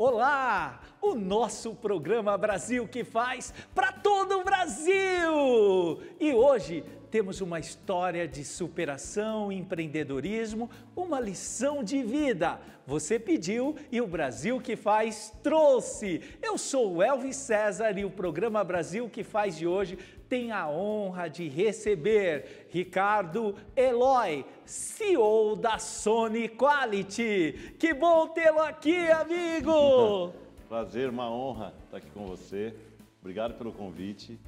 Olá! 0.00 0.80
O 1.02 1.16
nosso 1.16 1.74
programa 1.74 2.38
Brasil 2.38 2.86
que 2.86 3.02
faz 3.02 3.52
para 3.74 3.90
todo 3.90 4.38
o 4.38 4.44
Brasil! 4.44 6.00
E 6.20 6.32
hoje 6.32 6.84
temos 7.10 7.40
uma 7.40 7.58
história 7.58 8.28
de 8.28 8.44
superação, 8.44 9.50
empreendedorismo, 9.50 10.70
uma 10.94 11.18
lição 11.18 11.82
de 11.82 12.00
vida. 12.00 12.60
Você 12.86 13.18
pediu 13.18 13.74
e 13.90 14.00
o 14.00 14.06
Brasil 14.06 14.60
que 14.60 14.76
faz 14.76 15.34
trouxe. 15.42 16.22
Eu 16.40 16.56
sou 16.56 16.94
o 16.94 17.02
Elvis 17.02 17.34
César 17.34 17.98
e 17.98 18.04
o 18.04 18.10
programa 18.10 18.62
Brasil 18.62 19.10
que 19.10 19.24
faz 19.24 19.56
de 19.56 19.66
hoje 19.66 19.98
tem 20.28 20.52
a 20.52 20.68
honra 20.68 21.28
de 21.28 21.48
receber 21.48 22.68
Ricardo 22.70 23.54
Eloy, 23.74 24.44
CEO 24.64 25.56
da 25.56 25.78
Sony 25.78 26.48
Quality. 26.48 27.74
Que 27.78 27.94
bom 27.94 28.28
tê-lo 28.28 28.60
aqui, 28.60 29.10
amigo! 29.10 30.32
Prazer, 30.68 31.08
uma 31.08 31.30
honra 31.30 31.72
estar 31.84 31.96
aqui 31.96 32.10
com 32.10 32.26
você. 32.26 32.74
Obrigado 33.20 33.54
pelo 33.54 33.72
convite. 33.72 34.38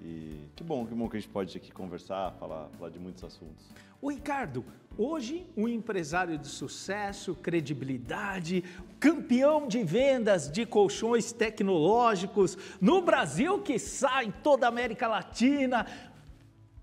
E 0.00 0.48
que 0.54 0.62
bom, 0.62 0.86
que 0.86 0.94
bom 0.94 1.08
que 1.08 1.16
a 1.16 1.20
gente 1.20 1.30
pode 1.30 1.56
aqui 1.56 1.72
conversar, 1.72 2.32
falar, 2.38 2.68
falar 2.78 2.90
de 2.90 3.00
muitos 3.00 3.24
assuntos. 3.24 3.68
O 4.00 4.10
Ricardo, 4.10 4.64
hoje 4.96 5.44
um 5.56 5.66
empresário 5.66 6.38
de 6.38 6.46
sucesso, 6.46 7.34
credibilidade, 7.34 8.62
campeão 9.00 9.66
de 9.66 9.82
vendas 9.82 10.48
de 10.48 10.64
colchões 10.64 11.32
tecnológicos 11.32 12.56
no 12.80 13.02
Brasil, 13.02 13.60
que 13.60 13.76
sai 13.76 14.26
em 14.26 14.30
toda 14.30 14.66
a 14.66 14.68
América 14.68 15.08
Latina. 15.08 15.84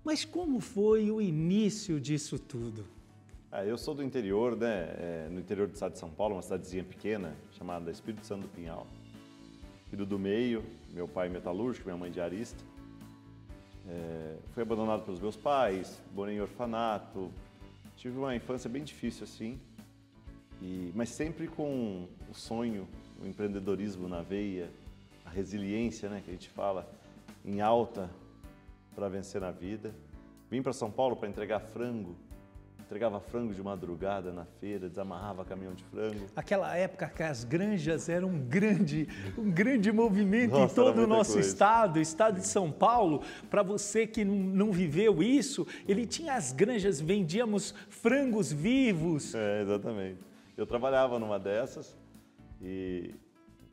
Mas 0.04 0.26
como 0.26 0.60
foi 0.60 1.10
o 1.10 1.20
início 1.22 1.98
disso 1.98 2.38
tudo? 2.38 2.86
Ah, 3.50 3.64
eu 3.64 3.78
sou 3.78 3.94
do 3.94 4.02
interior, 4.02 4.54
né? 4.54 4.94
É, 4.98 5.28
no 5.30 5.40
interior 5.40 5.66
do 5.66 5.72
estado 5.72 5.92
de 5.92 5.98
São 5.98 6.10
Paulo, 6.10 6.34
uma 6.34 6.42
cidadezinha 6.42 6.84
pequena 6.84 7.34
chamada 7.52 7.90
Espírito 7.90 8.26
Santo 8.26 8.42
do 8.42 8.48
Pinhal. 8.48 8.86
Filho 9.88 10.04
do 10.04 10.18
meio, 10.18 10.62
meu 10.92 11.08
pai 11.08 11.30
metalúrgico, 11.30 11.86
minha 11.86 11.96
mãe 11.96 12.10
diarista. 12.10 12.62
É, 13.88 14.36
fui 14.52 14.62
abandonado 14.62 15.04
pelos 15.04 15.20
meus 15.20 15.36
pais, 15.36 16.02
morei 16.12 16.36
em 16.36 16.40
orfanato, 16.40 17.30
tive 17.96 18.18
uma 18.18 18.34
infância 18.34 18.68
bem 18.68 18.82
difícil 18.82 19.24
assim, 19.24 19.60
e, 20.60 20.90
mas 20.94 21.08
sempre 21.10 21.46
com 21.46 22.08
o 22.28 22.34
sonho, 22.34 22.88
o 23.22 23.26
empreendedorismo 23.26 24.08
na 24.08 24.22
veia, 24.22 24.70
a 25.24 25.30
resiliência, 25.30 26.08
né, 26.08 26.20
que 26.24 26.30
a 26.30 26.32
gente 26.32 26.48
fala, 26.48 26.90
em 27.44 27.60
alta 27.60 28.10
para 28.94 29.08
vencer 29.08 29.40
na 29.40 29.50
vida. 29.50 29.94
Vim 30.50 30.62
para 30.62 30.72
São 30.72 30.90
Paulo 30.90 31.16
para 31.16 31.28
entregar 31.28 31.60
frango 31.60 32.16
entregava 32.86 33.18
frango 33.18 33.52
de 33.52 33.60
madrugada 33.60 34.32
na 34.32 34.44
feira, 34.44 34.88
desamarrava 34.88 35.44
caminhão 35.44 35.74
de 35.74 35.82
frango. 35.84 36.26
Aquela 36.36 36.76
época 36.76 37.08
que 37.08 37.22
as 37.22 37.42
granjas 37.42 38.08
eram 38.08 38.28
um 38.28 38.38
grande, 38.38 39.08
um 39.36 39.50
grande 39.50 39.90
movimento 39.90 40.52
Nossa, 40.52 40.72
em 40.72 40.74
todo 40.74 41.02
o 41.02 41.06
nosso 41.06 41.32
coisa. 41.32 41.48
estado, 41.48 42.00
estado 42.00 42.40
de 42.40 42.46
São 42.46 42.70
Paulo. 42.70 43.22
Para 43.50 43.64
você 43.64 44.06
que 44.06 44.24
não 44.24 44.70
viveu 44.70 45.20
isso, 45.20 45.66
ele 45.88 46.06
tinha 46.06 46.34
as 46.34 46.52
granjas, 46.52 47.00
vendíamos 47.00 47.74
frangos 47.88 48.52
vivos. 48.52 49.34
É, 49.34 49.62
exatamente. 49.62 50.20
Eu 50.56 50.64
trabalhava 50.64 51.18
numa 51.18 51.40
dessas 51.40 51.98
e 52.62 53.12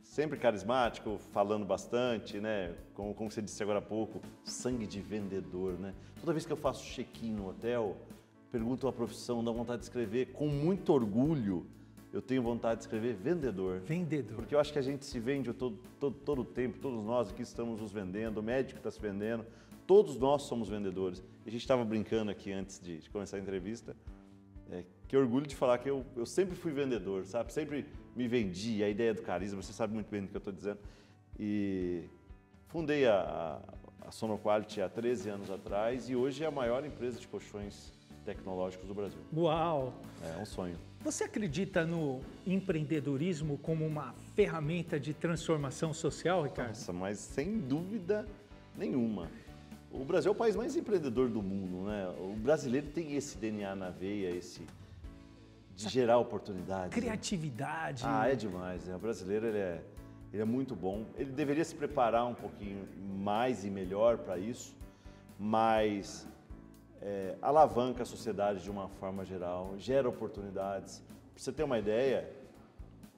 sempre 0.02 0.36
carismático, 0.38 1.18
falando 1.32 1.64
bastante, 1.64 2.40
né? 2.40 2.74
Como, 2.94 3.14
como 3.14 3.30
você 3.30 3.40
disse 3.40 3.62
agora 3.62 3.78
há 3.78 3.82
pouco, 3.82 4.20
sangue 4.42 4.88
de 4.88 5.00
vendedor, 5.00 5.78
né? 5.78 5.94
Toda 6.18 6.32
vez 6.32 6.44
que 6.44 6.52
eu 6.52 6.56
faço 6.56 6.84
check-in 6.84 7.32
no 7.32 7.48
hotel, 7.48 7.96
perguntam 8.54 8.88
a 8.88 8.92
profissão, 8.92 9.42
dá 9.42 9.50
vontade 9.50 9.78
de 9.80 9.86
escrever 9.86 10.26
com 10.26 10.46
muito 10.46 10.92
orgulho. 10.92 11.66
Eu 12.12 12.22
tenho 12.22 12.40
vontade 12.40 12.76
de 12.76 12.84
escrever 12.84 13.16
vendedor. 13.16 13.80
Vendedor. 13.80 14.36
Porque 14.36 14.54
eu 14.54 14.60
acho 14.60 14.72
que 14.72 14.78
a 14.78 14.82
gente 14.82 15.04
se 15.04 15.18
vende 15.18 15.52
todo, 15.52 15.76
todo, 15.98 16.14
todo 16.24 16.42
o 16.42 16.44
tempo, 16.44 16.78
todos 16.78 17.04
nós 17.04 17.30
aqui 17.30 17.42
estamos 17.42 17.80
nos 17.80 17.90
vendendo, 17.90 18.38
o 18.38 18.42
médico 18.44 18.78
está 18.78 18.92
se 18.92 19.00
vendendo, 19.00 19.44
todos 19.88 20.16
nós 20.16 20.42
somos 20.42 20.68
vendedores. 20.68 21.20
A 21.44 21.50
gente 21.50 21.62
estava 21.62 21.84
brincando 21.84 22.30
aqui 22.30 22.52
antes 22.52 22.78
de, 22.78 22.98
de 22.98 23.10
começar 23.10 23.38
a 23.38 23.40
entrevista. 23.40 23.96
É, 24.70 24.84
que 25.08 25.16
orgulho 25.16 25.48
de 25.48 25.56
falar 25.56 25.78
que 25.78 25.90
eu, 25.90 26.06
eu 26.14 26.24
sempre 26.24 26.54
fui 26.54 26.70
vendedor, 26.70 27.26
sabe? 27.26 27.52
Sempre 27.52 27.84
me 28.14 28.28
vendi, 28.28 28.84
a 28.84 28.88
ideia 28.88 29.12
do 29.12 29.22
carisma, 29.22 29.60
você 29.60 29.72
sabe 29.72 29.94
muito 29.94 30.08
bem 30.08 30.22
do 30.22 30.28
que 30.28 30.36
eu 30.36 30.38
estou 30.38 30.52
dizendo. 30.52 30.78
E 31.40 32.04
fundei 32.68 33.04
a, 33.04 33.60
a, 34.00 34.06
a 34.06 34.10
Sonoquality 34.12 34.80
há 34.80 34.88
13 34.88 35.28
anos 35.28 35.50
atrás 35.50 36.08
e 36.08 36.14
hoje 36.14 36.44
é 36.44 36.46
a 36.46 36.52
maior 36.52 36.84
empresa 36.86 37.18
de 37.18 37.26
colchões 37.26 37.92
tecnológicos 38.24 38.86
do 38.86 38.94
Brasil. 38.94 39.18
Uau! 39.36 39.92
É 40.22 40.40
um 40.40 40.46
sonho. 40.46 40.76
Você 41.02 41.24
acredita 41.24 41.84
no 41.84 42.20
empreendedorismo 42.46 43.58
como 43.58 43.86
uma 43.86 44.14
ferramenta 44.34 44.98
de 44.98 45.12
transformação 45.12 45.92
social, 45.92 46.42
Ricardo? 46.42 46.68
Nossa, 46.68 46.92
mas 46.92 47.18
sem 47.18 47.58
dúvida 47.58 48.26
nenhuma. 48.76 49.30
O 49.92 50.04
Brasil 50.04 50.30
é 50.30 50.32
o 50.32 50.34
país 50.36 50.56
mais 50.56 50.74
empreendedor 50.74 51.28
do 51.28 51.42
mundo, 51.42 51.86
né? 51.86 52.08
O 52.18 52.34
brasileiro 52.34 52.88
tem 52.88 53.14
esse 53.14 53.36
DNA 53.38 53.76
na 53.76 53.90
veia, 53.90 54.30
esse 54.30 54.62
de 55.76 55.88
gerar 55.88 56.18
oportunidades. 56.18 56.96
Né? 56.96 57.02
Criatividade. 57.02 58.04
Né? 58.04 58.10
Ah, 58.12 58.28
é 58.28 58.34
demais. 58.34 58.86
Né? 58.86 58.96
O 58.96 58.98
brasileiro 58.98 59.46
ele 59.46 59.58
é, 59.58 59.82
ele 60.32 60.42
é 60.42 60.44
muito 60.44 60.74
bom. 60.74 61.04
Ele 61.16 61.30
deveria 61.30 61.64
se 61.64 61.74
preparar 61.74 62.26
um 62.26 62.34
pouquinho 62.34 62.88
mais 63.18 63.64
e 63.64 63.70
melhor 63.70 64.18
para 64.18 64.38
isso, 64.38 64.74
mas 65.38 66.26
é, 67.04 67.36
alavanca 67.42 68.02
a 68.02 68.06
sociedade 68.06 68.62
de 68.62 68.70
uma 68.70 68.88
forma 68.88 69.24
geral, 69.24 69.74
gera 69.76 70.08
oportunidades. 70.08 71.02
Para 71.34 71.42
você 71.42 71.52
ter 71.52 71.62
uma 71.62 71.78
ideia, 71.78 72.28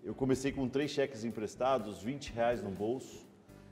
eu 0.03 0.15
comecei 0.15 0.51
com 0.51 0.69
três 0.69 0.91
cheques 0.91 1.25
emprestados, 1.25 2.03
20 2.03 2.33
reais 2.33 2.63
no 2.63 2.71
bolso, 2.71 3.25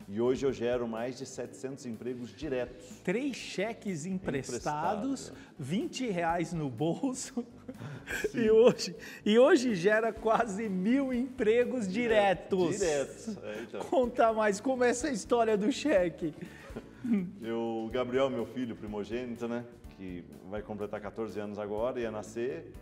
e 0.07 0.21
hoje 0.21 0.45
eu 0.45 0.53
gero 0.53 0.87
mais 0.87 1.17
de 1.19 1.25
700 1.27 1.87
empregos 1.87 2.31
diretos. 2.31 3.01
Três 3.03 3.35
cheques 3.35 4.05
emprestados, 4.07 5.31
Emprestado. 5.31 5.55
20 5.59 6.11
reais 6.11 6.53
no 6.53 6.69
bolso, 6.69 7.45
e 8.35 8.51
hoje, 8.51 8.95
e 9.25 9.37
hoje 9.37 9.75
gera 9.75 10.13
quase 10.13 10.69
mil 10.69 11.13
empregos 11.13 11.89
diretos. 11.89 12.79
Diretos. 12.79 13.39
É, 13.39 13.63
então. 13.63 13.81
Conta 13.81 14.33
mais 14.33 14.61
como 14.61 14.85
é 14.85 14.91
essa 14.91 15.11
história 15.11 15.57
do 15.57 15.73
cheque. 15.73 16.33
Eu, 17.43 17.85
o 17.87 17.91
Gabriel, 17.91 18.31
meu 18.31 18.47
filho 18.47 18.77
primogênito, 18.77 19.49
né? 19.49 19.65
Que 20.05 20.25
vai 20.51 20.61
completar 20.61 21.01
14 21.01 21.41
anos 21.41 21.59
agora, 21.59 21.99
ia 21.99 22.11
nascer, 22.11 22.73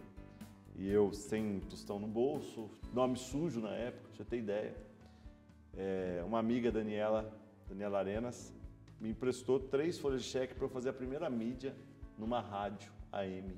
e 0.77 0.91
eu 0.91 1.13
sem 1.13 1.61
tostão 1.61 1.99
no 2.01 2.09
bolso, 2.09 2.69
nome 2.93 3.17
sujo 3.17 3.61
na 3.61 3.71
época, 3.71 4.11
já 4.19 4.25
tem 4.25 4.41
ideia. 4.41 4.75
É, 5.77 6.21
uma 6.27 6.41
amiga, 6.41 6.73
Daniela, 6.73 7.33
Daniela 7.69 7.99
Arenas, 8.01 8.53
me 9.01 9.11
emprestou 9.11 9.61
três 9.61 9.99
folhas 9.99 10.25
de 10.25 10.29
cheque 10.29 10.55
para 10.55 10.65
eu 10.65 10.69
fazer 10.69 10.89
a 10.89 10.93
primeira 10.93 11.31
mídia 11.31 11.77
numa 12.19 12.41
rádio 12.41 12.91
AM. 13.13 13.57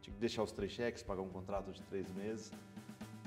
Tinha 0.00 0.14
que 0.14 0.20
deixar 0.20 0.42
os 0.42 0.52
três 0.52 0.72
cheques, 0.72 1.02
pagar 1.02 1.20
um 1.20 1.28
contrato 1.28 1.70
de 1.72 1.82
três 1.82 2.10
meses. 2.12 2.50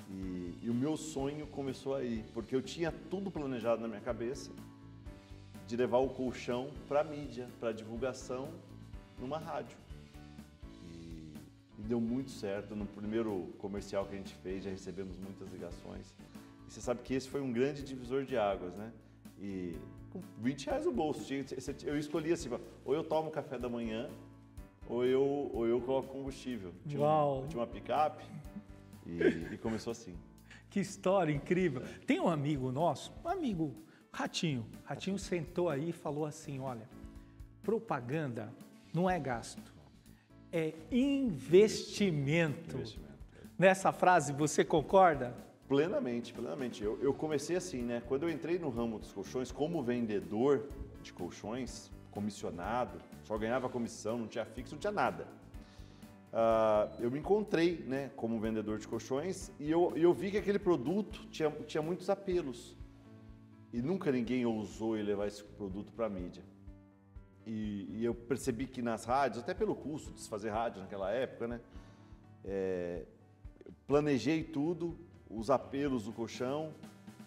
E, 0.10 0.58
e 0.64 0.70
o 0.72 0.74
meu 0.74 0.98
sonho 0.98 1.46
começou 1.48 1.94
aí, 1.94 2.26
porque 2.34 2.56
eu 2.56 2.64
tinha 2.64 2.92
tudo 3.12 3.30
planejado 3.30 3.80
na 3.80 3.88
minha 3.88 4.02
cabeça 4.02 4.52
de 5.68 5.78
levar 5.78 6.00
o 6.00 6.10
colchão 6.10 6.72
para 6.88 7.04
mídia, 7.04 7.48
para 7.60 7.72
divulgação 7.72 8.50
numa 9.24 9.38
rádio. 9.38 9.78
E, 10.92 11.34
e, 11.80 11.82
deu 11.82 12.00
muito 12.00 12.30
certo. 12.30 12.76
No 12.76 12.86
primeiro 12.86 13.54
comercial 13.58 14.06
que 14.06 14.14
a 14.14 14.18
gente 14.18 14.34
fez, 14.36 14.64
já 14.64 14.70
recebemos 14.70 15.18
muitas 15.18 15.52
ligações. 15.52 16.14
E 16.68 16.72
você 16.72 16.82
sabe 16.82 17.02
que 17.02 17.14
esse 17.14 17.28
foi 17.30 17.42
um 17.42 17.52
grande 17.52 17.84
divisor 17.84 18.24
de 18.24 18.38
águas, 18.38 18.76
né? 18.76 18.92
E 19.40 19.76
com 20.12 20.22
20 20.40 20.66
reais 20.68 20.86
no 20.86 20.92
bolso, 20.92 21.34
eu 21.86 21.98
escolhi 21.98 22.32
assim, 22.32 22.50
ou 22.86 22.94
eu 22.94 23.04
tomo 23.04 23.32
café 23.32 23.58
da 23.58 23.68
manhã, 23.68 24.10
ou 24.88 25.04
eu, 25.04 25.24
ou 25.54 25.66
eu 25.66 25.82
coloco 25.82 26.10
combustível. 26.10 26.72
Tinha 26.88 27.02
Uau! 27.02 27.46
tinha 27.48 27.60
uma 27.60 27.68
picape 27.68 28.24
e, 29.06 29.54
e 29.54 29.58
começou 29.58 29.92
assim. 29.92 30.16
Que 30.70 30.80
história 30.80 31.32
incrível. 31.32 31.84
Tem 32.08 32.20
um 32.20 32.28
amigo 32.28 32.72
nosso, 32.72 33.14
um 33.24 33.30
amigo, 33.30 33.76
Ratinho. 34.12 34.66
Ratinho 34.84 35.20
sentou 35.20 35.70
aí 35.70 35.90
e 35.90 35.92
falou 35.92 36.26
assim: 36.26 36.60
olha, 36.60 36.90
propaganda 37.62 38.52
não 38.94 39.10
é 39.10 39.20
gasto, 39.20 39.74
é 40.52 40.74
investimento. 40.92 42.78
investimento. 42.78 43.14
Nessa 43.58 43.92
frase 43.92 44.32
você 44.32 44.64
concorda? 44.64 45.36
Plenamente, 45.68 46.34
plenamente. 46.34 46.84
Eu, 46.84 47.00
eu 47.02 47.14
comecei 47.14 47.56
assim, 47.56 47.82
né? 47.82 48.04
Quando 48.08 48.24
eu 48.24 48.30
entrei 48.30 48.60
no 48.60 48.70
ramo 48.70 49.00
dos 49.00 49.12
colchões 49.12 49.52
como 49.52 49.82
vendedor 49.82 50.70
de 51.02 51.12
colchões, 51.12 51.92
comissionado, 52.12 53.00
só 53.24 53.38
ganhava 53.38 53.68
comissão, 53.68 54.18
não 54.18 54.28
tinha 54.28 54.46
fixo, 54.46 54.76
não 54.76 54.80
tinha 54.80 54.92
nada. 54.92 55.28
Uh, 56.32 57.02
eu 57.02 57.12
me 57.12 57.20
encontrei 57.20 57.84
né, 57.88 58.12
como 58.16 58.40
vendedor 58.40 58.80
de 58.80 58.88
colchões 58.88 59.52
e 59.60 59.70
eu, 59.70 59.94
eu 59.96 60.12
vi 60.14 60.32
que 60.32 60.38
aquele 60.38 60.58
produto 60.58 61.28
tinha, 61.30 61.52
tinha 61.68 61.82
muitos 61.82 62.10
apelos. 62.10 62.76
E 63.72 63.82
nunca 63.82 64.12
ninguém 64.12 64.46
ousou 64.46 64.92
levar 64.94 65.28
esse 65.28 65.44
produto 65.44 65.92
para 65.94 66.06
a 66.06 66.10
mídia. 66.10 66.44
E, 67.46 67.88
e, 67.92 68.06
eu 68.06 68.16
percebi 68.16 68.66
que 68.68 68.82
nas 68.82 69.04
rádios, 69.06 69.44
até 69.44 69.54
pelo 69.54 69.76
custo 69.76 70.12
de 70.12 70.22
se 70.22 70.30
fazer 70.30 70.50
rádio 70.50 70.82
naquela 70.82 71.12
época, 71.12 71.48
né? 71.48 71.60
É, 72.46 73.04
planejei 73.86 74.44
tudo, 74.44 74.98
os 75.30 75.50
apelos 75.50 76.06
do 76.06 76.12
colchão, 76.14 76.74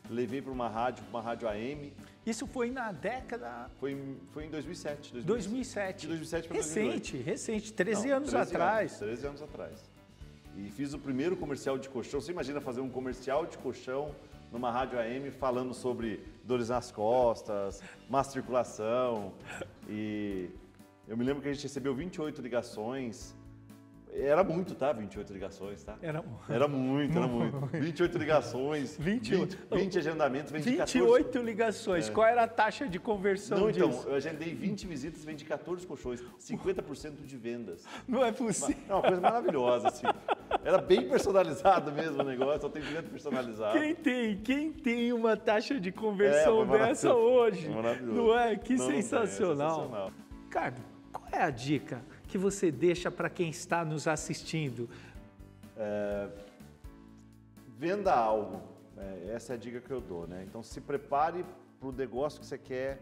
levei 0.08 0.40
para 0.40 0.52
uma 0.52 0.68
rádio, 0.68 1.04
uma 1.10 1.20
rádio 1.20 1.48
AM. 1.48 1.92
Isso 2.24 2.46
foi 2.46 2.70
na 2.70 2.92
década. 2.92 3.70
Foi, 3.78 3.92
em- 3.92 4.18
foi 4.32 4.46
em 4.46 4.50
2007. 4.50 5.12
2007. 5.20 6.00
De 6.02 6.06
2007 6.08 6.48
para 6.48 6.56
Recente, 6.56 7.12
2008. 7.12 7.24
recente, 7.24 7.72
13 7.72 8.08
Não, 8.08 8.16
anos 8.16 8.30
13 8.30 8.50
atrás. 8.54 8.90
Anos, 8.92 8.98
13 8.98 9.26
anos 9.26 9.42
atrás. 9.42 9.90
E 10.56 10.70
fiz 10.70 10.94
o 10.94 10.98
primeiro 10.98 11.36
comercial 11.36 11.76
de 11.78 11.88
colchão. 11.88 12.20
Você 12.20 12.32
imagina 12.32 12.60
fazer 12.60 12.80
um 12.80 12.88
comercial 12.88 13.44
de 13.46 13.58
colchão 13.58 14.14
numa 14.56 14.70
rádio 14.70 14.98
AM 14.98 15.30
falando 15.30 15.74
sobre 15.74 16.24
dores 16.42 16.70
nas 16.70 16.90
costas, 16.90 17.82
má 18.08 18.24
circulação. 18.24 19.34
E 19.88 20.48
eu 21.06 21.14
me 21.16 21.24
lembro 21.24 21.42
que 21.42 21.48
a 21.48 21.52
gente 21.52 21.62
recebeu 21.62 21.94
28 21.94 22.40
ligações. 22.40 23.36
Era 24.18 24.42
muito, 24.42 24.74
tá? 24.74 24.94
28 24.94 25.30
ligações, 25.30 25.84
tá? 25.84 25.98
Era 26.00 26.24
Era 26.48 26.66
muito, 26.66 27.18
era 27.18 27.26
muito. 27.26 27.66
28 27.78 28.16
ligações, 28.16 28.96
28. 28.96 29.58
20, 29.70 29.78
20 29.78 29.98
agendamentos, 29.98 30.50
vendi 30.50 30.74
14. 30.74 30.98
28 31.00 31.38
ligações. 31.42 32.08
Qual 32.08 32.26
era 32.26 32.44
a 32.44 32.48
taxa 32.48 32.88
de 32.88 32.98
conversão 32.98 33.58
É. 33.58 33.60
Não, 33.60 33.68
então, 33.68 33.90
disso? 33.90 34.08
eu 34.08 34.14
agendei 34.14 34.54
20 34.54 34.86
visitas, 34.86 35.22
vendi 35.22 35.44
14 35.44 35.86
colchões, 35.86 36.24
50% 36.40 37.26
de 37.26 37.36
vendas. 37.36 37.84
Não 38.08 38.24
é 38.24 38.32
possível. 38.32 38.82
É 38.88 38.94
uma 38.94 39.02
coisa 39.02 39.20
maravilhosa, 39.20 39.88
assim. 39.88 40.06
Era 40.66 40.78
bem 40.78 41.08
personalizado 41.08 41.92
mesmo 41.92 42.20
o 42.20 42.24
negócio, 42.24 42.66
atendimento 42.66 43.08
personalizado. 43.08 43.78
Quem 43.78 43.94
tem, 43.94 44.36
quem 44.38 44.72
tem 44.72 45.12
uma 45.12 45.36
taxa 45.36 45.78
de 45.78 45.92
conversão 45.92 46.74
É, 46.74 46.78
dessa 46.88 47.14
hoje? 47.14 47.68
Maravilhoso. 47.68 48.12
Não 48.20 48.36
é? 48.36 48.56
Que 48.56 48.72
Não, 48.74 48.80
não 48.80 48.88
tem, 48.88 48.98
é 48.98 49.02
sensacional. 49.02 49.70
sensacional. 49.76 50.12
Ricardo, 50.42 50.82
qual 51.12 51.24
é 51.30 51.40
a 51.40 51.50
dica 51.50 52.02
que 52.26 52.36
você 52.36 52.72
deixa 52.72 53.12
para 53.12 53.30
quem 53.30 53.48
está 53.48 53.84
nos 53.84 54.08
assistindo? 54.08 54.90
Venda 57.78 58.12
algo. 58.12 58.60
É, 58.96 59.34
essa 59.34 59.52
é 59.52 59.54
a 59.54 59.58
dica 59.58 59.80
que 59.80 59.90
eu 59.92 60.00
dou, 60.00 60.26
né? 60.26 60.44
Então 60.48 60.64
se 60.64 60.80
prepare 60.80 61.44
para 61.78 61.88
o 61.88 61.92
negócio 61.92 62.40
que 62.40 62.46
você 62.46 62.58
quer, 62.58 62.96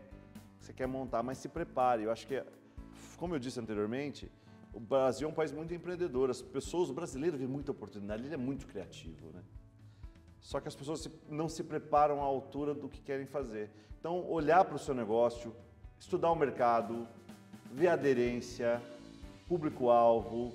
que 0.58 0.66
você 0.66 0.72
quer 0.74 0.86
montar, 0.86 1.22
mas 1.22 1.38
se 1.38 1.48
prepare. 1.48 2.02
Eu 2.02 2.10
acho 2.10 2.26
que, 2.26 2.42
como 3.16 3.34
eu 3.34 3.38
disse 3.38 3.58
anteriormente, 3.58 4.30
o 4.74 4.80
Brasil 4.80 5.28
é 5.28 5.30
um 5.30 5.34
país 5.34 5.52
muito 5.52 5.72
empreendedor. 5.72 6.30
As 6.30 6.42
pessoas, 6.42 6.90
o 6.90 6.92
brasileiro 6.92 7.38
vê 7.38 7.46
muita 7.46 7.70
oportunidade, 7.70 8.24
ele 8.24 8.34
é 8.34 8.38
muito 8.38 8.66
criativo, 8.66 9.30
né? 9.32 9.40
Só 10.40 10.60
que 10.60 10.68
as 10.68 10.74
pessoas 10.74 11.08
não 11.28 11.48
se 11.48 11.62
preparam 11.62 12.20
à 12.20 12.24
altura 12.24 12.74
do 12.74 12.88
que 12.88 13.00
querem 13.00 13.24
fazer. 13.24 13.70
Então, 13.98 14.28
olhar 14.28 14.64
para 14.64 14.76
o 14.76 14.78
seu 14.78 14.94
negócio, 14.94 15.54
estudar 15.98 16.30
o 16.30 16.34
mercado, 16.34 17.08
ver 17.72 17.88
aderência, 17.88 18.82
público-alvo, 19.48 20.52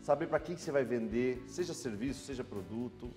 saber 0.00 0.28
para 0.28 0.38
quem 0.38 0.54
que 0.54 0.60
você 0.60 0.70
vai 0.70 0.84
vender, 0.84 1.42
seja 1.48 1.74
serviço, 1.74 2.24
seja 2.24 2.44
produto, 2.44 3.10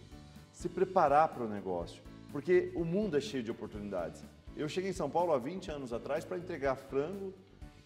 se 0.52 0.70
preparar 0.70 1.30
para 1.30 1.44
o 1.44 1.50
negócio, 1.50 2.02
porque 2.32 2.72
o 2.76 2.86
mundo 2.86 3.18
é 3.18 3.22
cheio 3.22 3.44
de 3.44 3.52
oportunidades. 3.52 4.24
Eu 4.56 4.70
cheguei 4.70 4.90
em 4.90 4.94
São 4.94 5.10
Paulo 5.10 5.34
há 5.34 5.38
20 5.38 5.70
anos 5.70 5.92
atrás 5.92 6.24
para 6.24 6.38
entregar 6.38 6.76
frango 6.76 7.34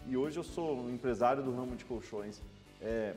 e 0.07 0.15
hoje 0.15 0.37
eu 0.37 0.43
sou 0.43 0.79
um 0.79 0.89
empresário 0.89 1.43
do 1.43 1.53
ramo 1.53 1.75
de 1.75 1.83
colchões. 1.83 2.41
É, 2.81 3.15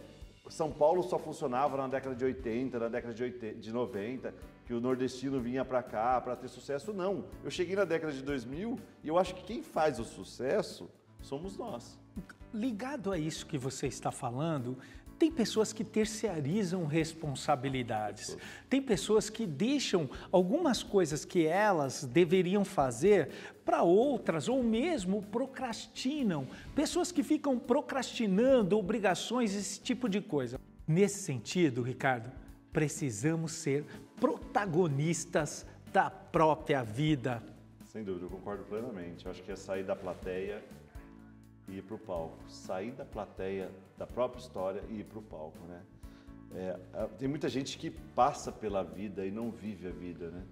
São 0.48 0.70
Paulo 0.70 1.02
só 1.02 1.18
funcionava 1.18 1.76
na 1.76 1.88
década 1.88 2.14
de 2.14 2.24
80, 2.24 2.78
na 2.78 2.88
década 2.88 3.14
de, 3.14 3.22
80, 3.22 3.58
de 3.58 3.72
90, 3.72 4.34
que 4.66 4.74
o 4.74 4.80
nordestino 4.80 5.40
vinha 5.40 5.64
para 5.64 5.82
cá 5.82 6.20
para 6.20 6.36
ter 6.36 6.48
sucesso. 6.48 6.92
Não, 6.92 7.24
eu 7.44 7.50
cheguei 7.50 7.76
na 7.76 7.84
década 7.84 8.12
de 8.12 8.22
2000 8.22 8.78
e 9.02 9.08
eu 9.08 9.18
acho 9.18 9.34
que 9.34 9.44
quem 9.44 9.62
faz 9.62 9.98
o 9.98 10.04
sucesso 10.04 10.90
somos 11.20 11.56
nós. 11.56 11.98
Ligado 12.52 13.10
a 13.10 13.18
isso 13.18 13.46
que 13.46 13.56
você 13.56 13.86
está 13.86 14.10
falando, 14.10 14.76
tem 15.22 15.30
pessoas 15.30 15.72
que 15.72 15.84
terciarizam 15.84 16.84
responsabilidades. 16.84 18.36
Tem 18.68 18.82
pessoas 18.82 19.30
que 19.30 19.46
deixam 19.46 20.10
algumas 20.32 20.82
coisas 20.82 21.24
que 21.24 21.46
elas 21.46 22.02
deveriam 22.02 22.64
fazer 22.64 23.28
para 23.64 23.84
outras 23.84 24.48
ou 24.48 24.64
mesmo 24.64 25.22
procrastinam. 25.22 26.44
Pessoas 26.74 27.12
que 27.12 27.22
ficam 27.22 27.56
procrastinando 27.56 28.76
obrigações, 28.76 29.54
esse 29.54 29.80
tipo 29.80 30.08
de 30.08 30.20
coisa. 30.20 30.58
Nesse 30.88 31.20
sentido, 31.20 31.82
Ricardo, 31.82 32.28
precisamos 32.72 33.52
ser 33.52 33.84
protagonistas 34.16 35.64
da 35.92 36.10
própria 36.10 36.82
vida. 36.82 37.40
Sem 37.84 38.02
dúvida, 38.02 38.26
eu 38.26 38.30
concordo 38.30 38.64
plenamente. 38.64 39.24
Eu 39.24 39.30
acho 39.30 39.40
que 39.40 39.52
é 39.52 39.56
sair 39.56 39.84
da 39.84 39.94
plateia 39.94 40.60
e 41.68 41.78
ir 41.78 41.82
para 41.82 41.94
o 41.94 41.98
palco. 42.00 42.36
Sair 42.48 42.90
da 42.90 43.04
plateia, 43.04 43.70
da 44.02 44.06
própria 44.06 44.40
história 44.40 44.82
e 44.90 44.98
ir 44.98 45.04
para 45.04 45.20
o 45.20 45.22
palco, 45.22 45.64
né? 45.68 45.80
É, 46.56 46.76
tem 47.20 47.28
muita 47.28 47.48
gente 47.48 47.78
que 47.78 47.88
passa 47.88 48.50
pela 48.50 48.82
vida 48.82 49.24
e 49.24 49.30
não 49.30 49.48
vive 49.48 49.86
a 49.86 49.92
vida, 49.92 50.28
né? 50.28 50.42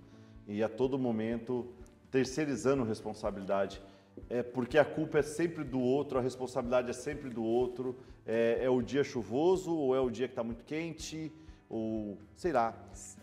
E 0.46 0.62
a 0.62 0.68
todo 0.68 0.96
momento 0.96 1.66
terceirizando 2.12 2.84
responsabilidade. 2.84 3.82
É 4.28 4.40
porque 4.42 4.78
a 4.78 4.84
culpa 4.84 5.18
é 5.18 5.22
sempre 5.22 5.64
do 5.64 5.80
outro, 5.80 6.18
a 6.18 6.22
responsabilidade 6.22 6.90
é 6.90 6.92
sempre 6.92 7.28
do 7.28 7.42
outro. 7.42 7.96
É, 8.24 8.60
é 8.62 8.70
o 8.70 8.80
dia 8.80 9.02
chuvoso 9.02 9.76
ou 9.76 9.96
é 9.96 10.00
o 10.00 10.10
dia 10.10 10.28
que 10.28 10.32
está 10.32 10.44
muito 10.44 10.64
quente 10.64 11.32
ou 11.68 12.16
sei 12.36 12.52
lá. 12.52 12.72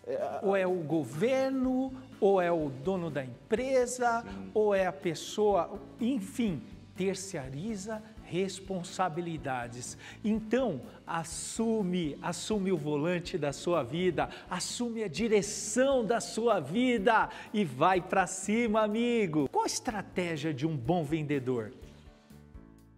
É, 0.06 0.40
Ou 0.44 0.56
é 0.56 0.68
o 0.68 0.84
governo, 0.84 1.94
ou 2.20 2.42
é 2.42 2.52
o 2.52 2.70
dono 2.70 3.10
da 3.10 3.24
empresa, 3.24 4.26
ou 4.54 4.74
é 4.74 4.88
a 4.88 4.94
pessoa, 4.94 5.80
enfim, 6.00 6.62
terciariza 6.96 8.02
responsabilidades. 8.30 9.98
Então, 10.24 10.82
assume, 11.06 12.18
assume 12.22 12.72
o 12.72 12.78
volante 12.78 13.38
da 13.38 13.54
sua 13.54 13.84
vida, 13.84 14.30
assume 14.50 15.04
a 15.04 15.08
direção 15.08 16.06
da 16.06 16.20
sua 16.20 16.60
vida 16.60 17.30
e 17.54 17.64
vai 17.64 18.02
para 18.02 18.28
cima, 18.28 18.82
amigo. 18.82 19.48
Qual 19.50 19.64
a 19.64 19.68
estratégia 19.68 20.54
de 20.54 20.68
um 20.68 20.76
bom 20.76 21.04
vendedor? 21.04 21.74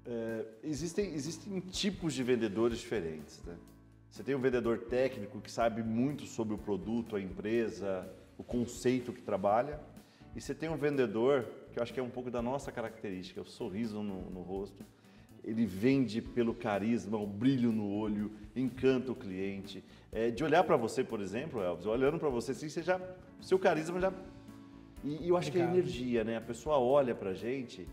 É, 0.05 0.45
existem, 0.63 1.13
existem 1.13 1.59
tipos 1.59 2.13
de 2.13 2.23
vendedores 2.23 2.79
diferentes. 2.79 3.43
Né? 3.43 3.55
Você 4.09 4.23
tem 4.23 4.33
um 4.33 4.41
vendedor 4.41 4.79
técnico 4.79 5.39
que 5.39 5.51
sabe 5.51 5.83
muito 5.83 6.25
sobre 6.25 6.55
o 6.55 6.57
produto, 6.57 7.15
a 7.15 7.21
empresa, 7.21 8.09
o 8.37 8.43
conceito 8.43 9.13
que 9.13 9.21
trabalha. 9.21 9.79
E 10.35 10.41
você 10.41 10.55
tem 10.55 10.69
um 10.69 10.77
vendedor, 10.77 11.45
que 11.71 11.79
eu 11.79 11.83
acho 11.83 11.93
que 11.93 11.99
é 11.99 12.03
um 12.03 12.09
pouco 12.09 12.31
da 12.31 12.41
nossa 12.41 12.71
característica, 12.71 13.41
o 13.41 13.45
sorriso 13.45 14.01
no, 14.01 14.29
no 14.31 14.41
rosto. 14.41 14.83
Ele 15.43 15.65
vende 15.65 16.21
pelo 16.21 16.53
carisma, 16.53 17.17
o 17.17 17.25
brilho 17.25 17.71
no 17.71 17.89
olho, 17.89 18.31
encanta 18.55 19.11
o 19.11 19.15
cliente. 19.15 19.83
É, 20.11 20.29
de 20.29 20.43
olhar 20.43 20.63
para 20.63 20.77
você, 20.77 21.03
por 21.03 21.21
exemplo, 21.21 21.61
Elvis, 21.61 21.85
olhando 21.85 22.19
para 22.19 22.29
você, 22.29 22.51
assim, 22.51 22.69
você 22.69 22.83
já, 22.83 22.99
seu 23.41 23.57
carisma 23.57 23.99
já. 23.99 24.13
E, 25.03 25.25
e 25.25 25.29
eu 25.29 25.37
acho 25.37 25.51
que 25.51 25.59
é 25.59 25.63
energia, 25.63 26.23
né? 26.23 26.37
A 26.37 26.41
pessoa 26.41 26.77
olha 26.77 27.15
para 27.15 27.33
gente 27.33 27.87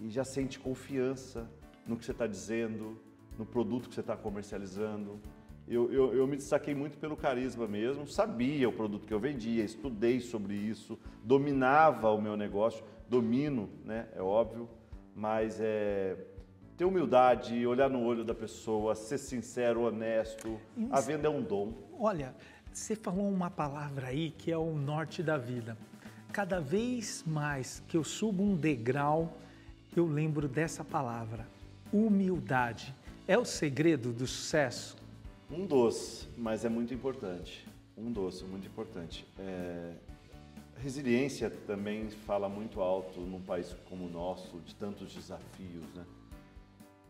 e 0.00 0.10
já 0.10 0.24
sente 0.24 0.58
confiança 0.58 1.50
no 1.86 1.96
que 1.96 2.04
você 2.04 2.12
está 2.12 2.26
dizendo, 2.26 2.98
no 3.38 3.44
produto 3.44 3.88
que 3.88 3.94
você 3.94 4.00
está 4.00 4.16
comercializando. 4.16 5.20
Eu, 5.68 5.92
eu, 5.92 6.14
eu 6.14 6.26
me 6.26 6.36
destaquei 6.36 6.74
muito 6.74 6.96
pelo 6.96 7.16
carisma 7.16 7.66
mesmo, 7.66 8.06
sabia 8.06 8.68
o 8.68 8.72
produto 8.72 9.06
que 9.06 9.12
eu 9.12 9.18
vendia, 9.18 9.64
estudei 9.64 10.20
sobre 10.20 10.54
isso, 10.54 10.98
dominava 11.24 12.10
o 12.10 12.20
meu 12.20 12.36
negócio, 12.36 12.84
domino, 13.08 13.68
né? 13.84 14.08
É 14.14 14.22
óbvio, 14.22 14.68
mas 15.14 15.58
é 15.60 16.16
ter 16.76 16.84
humildade, 16.84 17.66
olhar 17.66 17.88
no 17.88 18.04
olho 18.04 18.24
da 18.24 18.34
pessoa, 18.34 18.94
ser 18.94 19.18
sincero, 19.18 19.82
honesto. 19.82 20.60
A 20.90 21.00
venda 21.00 21.26
é 21.26 21.30
um 21.30 21.42
dom. 21.42 21.72
Olha, 21.98 22.34
você 22.72 22.94
falou 22.94 23.28
uma 23.28 23.50
palavra 23.50 24.08
aí 24.08 24.30
que 24.30 24.52
é 24.52 24.58
o 24.58 24.74
norte 24.74 25.22
da 25.22 25.38
vida. 25.38 25.76
Cada 26.32 26.60
vez 26.60 27.24
mais 27.26 27.82
que 27.88 27.96
eu 27.96 28.04
subo 28.04 28.42
um 28.42 28.54
degrau, 28.54 29.38
eu 29.96 30.06
lembro 30.06 30.46
dessa 30.46 30.84
palavra, 30.84 31.48
humildade. 31.90 32.94
É 33.26 33.38
o 33.38 33.44
segredo 33.44 34.12
do 34.12 34.26
sucesso? 34.26 34.96
Um 35.50 35.64
doce, 35.64 36.28
mas 36.36 36.64
é 36.64 36.68
muito 36.68 36.92
importante. 36.92 37.66
Um 37.96 38.12
doce, 38.12 38.44
muito 38.44 38.66
importante. 38.66 39.26
É, 39.38 39.94
Resiliência 40.78 41.50
também 41.66 42.10
fala 42.10 42.50
muito 42.50 42.82
alto 42.82 43.20
num 43.20 43.40
país 43.40 43.74
como 43.88 44.04
o 44.04 44.10
nosso, 44.10 44.60
de 44.60 44.74
tantos 44.74 45.14
desafios, 45.14 45.84
né? 45.94 46.04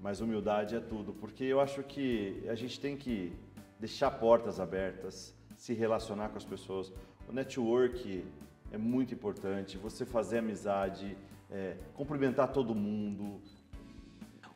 Mas 0.00 0.20
humildade 0.20 0.76
é 0.76 0.80
tudo, 0.80 1.12
porque 1.14 1.44
eu 1.44 1.60
acho 1.60 1.82
que 1.82 2.42
a 2.48 2.54
gente 2.54 2.78
tem 2.78 2.96
que 2.96 3.32
deixar 3.78 4.10
portas 4.10 4.60
abertas, 4.60 5.34
se 5.56 5.72
relacionar 5.74 6.28
com 6.28 6.36
as 6.36 6.44
pessoas. 6.44 6.92
O 7.28 7.32
network 7.32 8.24
é 8.70 8.78
muito 8.78 9.14
importante, 9.14 9.76
você 9.78 10.04
fazer 10.04 10.38
amizade, 10.38 11.16
é, 11.50 11.76
cumprimentar 11.94 12.52
todo 12.52 12.74
mundo. 12.74 13.40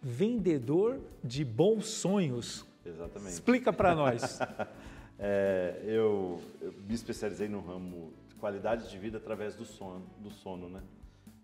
Vendedor 0.02 1.00
de 1.22 1.44
bons 1.44 1.86
sonhos. 1.86 2.66
Exatamente. 2.84 3.32
Explica 3.32 3.72
para 3.72 3.94
nós. 3.94 4.38
É, 5.22 5.82
eu, 5.84 6.40
eu 6.62 6.72
me 6.88 6.94
especializei 6.94 7.46
no 7.46 7.60
ramo 7.60 8.10
de 8.26 8.34
qualidade 8.36 8.88
de 8.88 8.96
vida 8.96 9.18
através 9.18 9.54
do 9.54 9.66
sono, 9.66 10.02
do 10.18 10.30
sono, 10.30 10.66
né? 10.66 10.82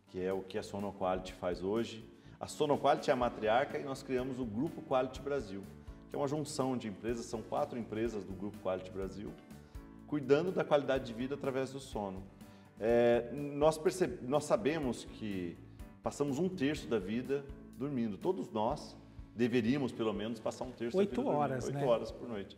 Que 0.09 0.23
é 0.23 0.33
o 0.33 0.41
que 0.41 0.57
a 0.57 0.63
Sono 0.63 0.95
Quality 0.95 1.35
faz 1.35 1.63
hoje. 1.63 2.03
A 2.39 2.47
Sono 2.47 2.79
Quality 2.79 3.11
é 3.11 3.13
a 3.13 3.17
matriarca 3.17 3.79
e 3.79 3.85
nós 3.85 4.03
criamos 4.03 4.39
o 4.39 4.45
Grupo 4.45 4.83
Quality 4.83 5.21
Brasil, 5.23 5.63
que 6.11 6.17
é 6.17 6.19
uma 6.19 6.29
junção 6.29 6.77
de 6.77 6.89
empresas, 6.89 7.25
são 7.27 7.41
quatro 7.43 7.79
empresas 7.79 8.25
do 8.25 8.33
Grupo 8.33 8.59
Quality 8.59 8.91
Brasil. 8.91 9.33
cuidando 10.07 10.53
da 10.53 10.63
qualidade 10.63 11.05
de 11.07 11.13
vida 11.13 11.35
através 11.35 11.73
do 11.73 11.81
sono. 11.81 12.23
É, 12.79 13.33
nós, 13.33 13.77
perceb... 13.77 14.21
nós 14.23 14.45
sabemos 14.45 15.05
que 15.05 15.57
passamos 16.03 16.39
um 16.39 16.49
terço 16.49 16.87
da 16.87 16.99
vida 16.99 17.45
dormindo. 17.77 18.17
Todos 18.17 18.49
nós 18.51 18.97
deveríamos, 19.35 19.91
pelo 19.91 20.13
menos, 20.13 20.39
passar 20.39 20.65
um 20.65 20.71
terço 20.71 20.97
Oito 20.97 21.17
da 21.17 21.23
vida 21.23 21.37
horas, 21.37 21.65
dormindo. 21.65 21.75
né? 21.75 21.81
Oito 21.81 21.91
horas 21.93 22.13
por 22.13 22.29
noite. 22.29 22.57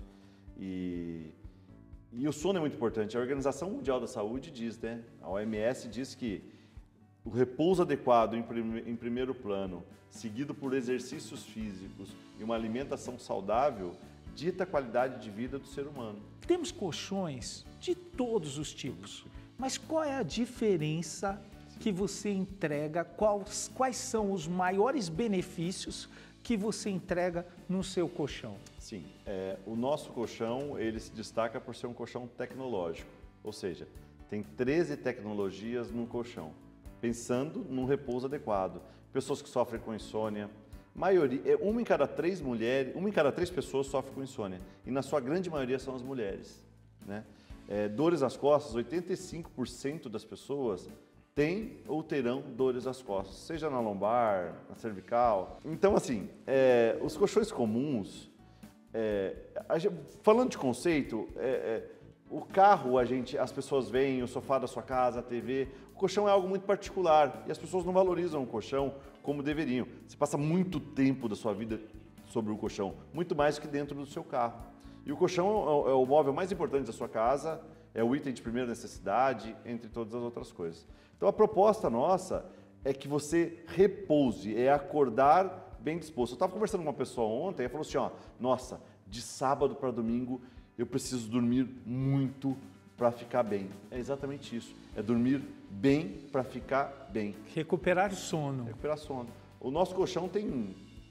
E, 0.59 1.31
e 2.13 2.29
o 2.29 2.33
sono 2.33 2.59
é 2.59 2.61
muito 2.61 2.77
importante. 2.77 3.17
A 3.17 3.21
Organização 3.21 3.71
Mundial 3.71 3.99
da 3.99 4.07
Saúde 4.07 4.51
diz, 4.51 4.79
né? 4.79 5.03
A 5.23 5.31
OMS 5.31 5.89
diz 5.89 6.15
que 6.15 6.43
o 7.25 7.31
repouso 7.31 7.83
adequado 7.83 8.35
em, 8.35 8.45
em 8.87 8.97
primeiro 8.97 9.35
plano, 9.35 9.85
seguido 10.11 10.55
por 10.55 10.75
exercícios 10.75 11.45
físicos 11.45 12.17
e 12.39 12.45
uma 12.45 12.55
alimentação 12.55 13.19
saudável, 13.19 13.95
dita 14.35 14.65
a 14.65 14.67
qualidade 14.67 15.23
de 15.23 15.31
vida 15.31 15.59
do 15.59 15.67
ser 15.67 15.87
humano. 15.87 16.21
Temos 16.47 16.71
colchões 16.71 17.67
de 17.81 17.95
todos 17.95 18.57
os 18.57 18.73
tipos, 18.73 19.27
mas 19.59 19.77
qual 19.77 20.05
é 20.05 20.15
a 20.15 20.23
diferença 20.23 21.41
que 21.81 21.93
você 21.93 22.31
entrega? 22.31 23.05
Quais, 23.05 23.71
quais 23.75 23.97
são 23.97 24.33
os 24.33 24.47
maiores 24.47 25.09
benefícios 25.09 26.09
que 26.43 26.57
você 26.57 26.89
entrega 26.89 27.47
no 27.69 27.83
seu 27.85 28.09
colchão? 28.09 28.57
Sim, 28.79 29.05
é, 29.27 29.59
o 29.67 29.77
nosso 29.77 30.11
colchão 30.11 30.79
ele 30.79 30.99
se 30.99 31.13
destaca 31.13 31.61
por 31.61 31.75
ser 31.75 31.87
um 31.87 31.93
colchão 31.93 32.27
tecnológico, 32.27 33.11
ou 33.43 33.53
seja, 33.53 33.87
tem 34.31 34.43
13 34.43 34.97
tecnologias 34.97 35.91
no 35.91 36.07
colchão, 36.07 36.53
pensando 37.00 37.64
num 37.69 37.85
repouso 37.85 38.26
adequado. 38.26 38.81
Pessoas 39.12 39.40
que 39.40 39.49
sofrem 39.49 39.81
com 39.81 39.95
insônia, 39.95 40.50
maioria, 40.95 41.40
é, 41.45 41.57
uma 41.57 41.81
em 41.81 41.85
cada 41.85 42.07
três 42.07 42.40
mulheres, 42.40 42.95
uma 42.95 43.09
em 43.09 43.12
cada 43.12 43.31
três 43.31 43.50
pessoas 43.50 43.87
sofre 43.87 44.11
com 44.12 44.23
insônia 44.23 44.61
e 44.85 44.90
na 44.90 45.02
sua 45.02 45.21
grande 45.21 45.49
maioria 45.49 45.78
são 45.78 45.95
as 45.95 46.02
mulheres, 46.02 46.64
né? 47.07 47.25
É, 47.69 47.87
dores 47.87 48.23
nas 48.23 48.37
costas, 48.37 48.75
85% 48.75 50.09
das 50.09 50.25
pessoas 50.25 50.88
têm 51.35 51.76
ou 51.87 52.02
terão 52.02 52.40
dores 52.40 52.87
nas 52.87 53.00
costas, 53.02 53.37
seja 53.37 53.71
na 53.71 53.78
lombar, 53.78 54.55
na 54.69 54.75
cervical. 54.75 55.61
Então, 55.64 55.95
assim, 55.95 56.28
é, 56.47 56.99
os 57.02 57.17
colchões 57.17 57.52
comuns, 57.52 58.28
é, 58.93 59.37
gente, 59.76 59.95
falando 60.23 60.50
de 60.50 60.59
conceito, 60.59 61.28
é, 61.37 61.47
é, 61.47 61.90
o 62.31 62.40
carro, 62.40 62.99
a 62.99 63.05
gente, 63.05 63.38
as 63.38 63.52
pessoas 63.52 63.88
veem, 63.88 64.23
o 64.23 64.26
sofá 64.26 64.59
da 64.59 64.67
sua 64.67 64.83
casa, 64.83 65.21
a 65.21 65.23
TV, 65.23 65.69
colchão 65.99 66.28
é 66.28 66.31
algo 66.31 66.49
muito 66.49 66.64
particular 66.64 67.45
e 67.47 67.50
as 67.50 67.59
pessoas 67.59 67.85
não 67.85 67.93
valorizam 67.93 68.43
o 68.43 68.47
colchão 68.47 68.95
como 69.23 69.43
deveriam. 69.43 69.87
Você 70.07 70.17
passa 70.17 70.38
muito 70.38 70.78
tempo 70.81 71.28
da 71.28 71.35
sua 71.35 71.52
vida 71.52 71.81
sobre 72.26 72.52
o 72.52 72.57
colchão, 72.57 72.95
muito 73.12 73.35
mais 73.35 73.59
que 73.59 73.67
dentro 73.67 73.97
do 73.97 74.07
seu 74.07 74.23
carro. 74.23 74.62
E 75.05 75.12
o 75.12 75.17
colchão 75.17 75.47
é 75.88 75.93
o 75.93 76.07
móvel 76.07 76.33
mais 76.33 76.52
importante 76.52 76.87
da 76.87 76.93
sua 76.93 77.09
casa, 77.09 77.61
é 77.95 78.02
o 78.02 78.14
item 78.14 78.33
de 78.33 78.40
primeira 78.40 78.69
necessidade, 78.69 79.55
entre 79.64 79.90
todas 79.90 80.14
as 80.14 80.23
outras 80.23 80.52
coisas. 80.52 80.87
Então 81.17 81.28
a 81.28 81.33
proposta 81.33 81.90
nossa 81.90 82.47
é 82.85 82.93
que 82.93 83.09
você 83.09 83.59
repouse, 83.67 84.57
é 84.57 84.73
acordar 84.73 85.76
bem 85.81 85.99
disposto. 85.99 86.33
Eu 86.33 86.37
estava 86.37 86.52
conversando 86.52 86.81
com 86.83 86.88
uma 86.88 86.95
pessoa 86.95 87.26
ontem 87.26 87.64
e 87.64 87.69
falou 87.69 87.83
assim: 87.83 87.99
ó, 87.99 88.11
nossa, 88.38 88.81
de 89.07 89.21
sábado 89.21 89.75
para 89.75 89.90
domingo 89.90 90.40
eu 90.76 90.87
preciso 90.87 91.28
dormir 91.28 91.69
muito 91.85 92.57
para 92.97 93.11
ficar 93.11 93.43
bem. 93.43 93.69
É 93.90 93.99
exatamente 93.99 94.55
isso. 94.55 94.76
É 94.95 95.02
dormir 95.02 95.43
bem 95.71 96.29
para 96.33 96.43
ficar 96.43 97.09
bem. 97.11 97.35
Recuperar 97.55 98.13
sono. 98.15 98.65
Recuperar 98.65 98.99
sono. 98.99 99.29
O 99.61 99.71
nosso 99.71 99.95
colchão 99.95 100.29
tem 100.29 100.49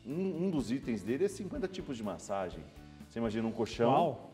um, 0.06 0.46
um 0.46 0.50
dos 0.50 0.72
itens 0.72 1.04
dele 1.04 1.26
é 1.26 1.28
50 1.28 1.68
tipos 1.68 1.98
de 1.98 2.04
massagem. 2.04 2.64
Você 3.08 3.20
imagina 3.20 3.48
um 3.48 3.52
colchão, 3.52 3.92
Uau. 3.92 4.32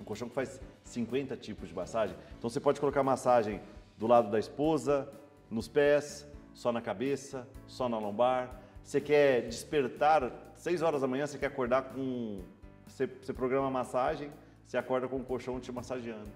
um 0.00 0.04
colchão 0.04 0.28
que 0.28 0.34
faz 0.34 0.60
50 0.84 1.36
tipos 1.36 1.68
de 1.68 1.74
massagem. 1.74 2.16
Então 2.38 2.48
você 2.48 2.60
pode 2.60 2.80
colocar 2.80 3.02
massagem 3.02 3.60
do 3.98 4.06
lado 4.06 4.30
da 4.30 4.38
esposa, 4.38 5.08
nos 5.50 5.68
pés, 5.68 6.26
só 6.54 6.72
na 6.72 6.80
cabeça, 6.80 7.46
só 7.66 7.88
na 7.88 7.98
lombar. 7.98 8.60
Você 8.82 9.00
quer 9.00 9.48
despertar 9.48 10.52
6 10.54 10.82
horas 10.82 11.00
da 11.00 11.08
manhã, 11.08 11.26
você 11.26 11.38
quer 11.38 11.46
acordar 11.46 11.82
com. 11.82 12.42
Você, 12.86 13.06
você 13.06 13.32
programa 13.32 13.68
massagem, 13.68 14.30
você 14.64 14.76
acorda 14.76 15.08
com 15.08 15.16
o 15.16 15.24
colchão 15.24 15.58
te 15.58 15.72
massageando. 15.72 16.28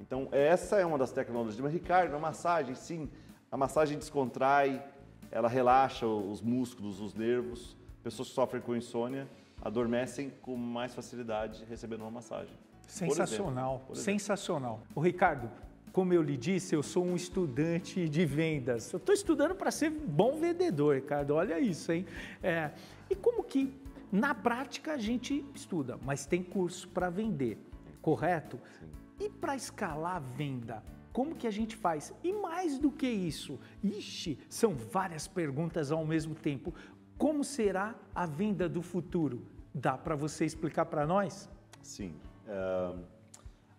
Então, 0.00 0.28
essa 0.32 0.76
é 0.76 0.86
uma 0.86 0.98
das 0.98 1.12
tecnologias. 1.12 1.60
Mas, 1.60 1.72
Ricardo, 1.72 2.14
a 2.14 2.18
massagem, 2.18 2.74
sim, 2.74 3.10
a 3.50 3.56
massagem 3.56 3.98
descontrai, 3.98 4.84
ela 5.30 5.48
relaxa 5.48 6.06
os 6.06 6.40
músculos, 6.40 7.00
os 7.00 7.14
nervos. 7.14 7.76
Pessoas 8.02 8.28
que 8.28 8.34
sofrem 8.34 8.60
com 8.60 8.76
insônia 8.76 9.28
adormecem 9.62 10.30
com 10.42 10.56
mais 10.56 10.94
facilidade 10.94 11.64
recebendo 11.64 12.02
uma 12.02 12.10
massagem. 12.10 12.54
Sensacional, 12.86 13.82
sensacional. 13.94 14.82
O 14.94 15.00
Ricardo, 15.00 15.50
como 15.90 16.12
eu 16.12 16.22
lhe 16.22 16.36
disse, 16.36 16.74
eu 16.74 16.82
sou 16.82 17.04
um 17.04 17.16
estudante 17.16 18.08
de 18.08 18.26
vendas. 18.26 18.92
Eu 18.92 18.98
estou 18.98 19.14
estudando 19.14 19.54
para 19.54 19.70
ser 19.70 19.90
bom 19.90 20.36
vendedor, 20.36 20.96
Ricardo. 20.96 21.34
Olha 21.34 21.58
isso, 21.58 21.92
hein? 21.92 22.04
É, 22.42 22.72
e 23.08 23.14
como 23.14 23.42
que 23.42 23.74
na 24.12 24.34
prática 24.34 24.92
a 24.92 24.98
gente 24.98 25.44
estuda, 25.54 25.98
mas 26.02 26.26
tem 26.26 26.42
curso 26.42 26.88
para 26.88 27.08
vender, 27.08 27.58
correto? 28.02 28.60
Sim. 28.78 29.03
E 29.18 29.28
para 29.28 29.54
escalar 29.54 30.16
a 30.16 30.18
venda, 30.18 30.82
como 31.12 31.36
que 31.36 31.46
a 31.46 31.50
gente 31.50 31.76
faz? 31.76 32.12
E 32.24 32.32
mais 32.32 32.78
do 32.78 32.90
que 32.90 33.06
isso, 33.06 33.58
ixi, 33.82 34.38
são 34.48 34.74
várias 34.74 35.28
perguntas 35.28 35.92
ao 35.92 36.04
mesmo 36.04 36.34
tempo. 36.34 36.74
Como 37.16 37.44
será 37.44 37.94
a 38.14 38.26
venda 38.26 38.68
do 38.68 38.82
futuro? 38.82 39.46
Dá 39.72 39.96
para 39.96 40.16
você 40.16 40.44
explicar 40.44 40.86
para 40.86 41.06
nós? 41.06 41.48
Sim. 41.82 42.14
Uh, 42.46 42.98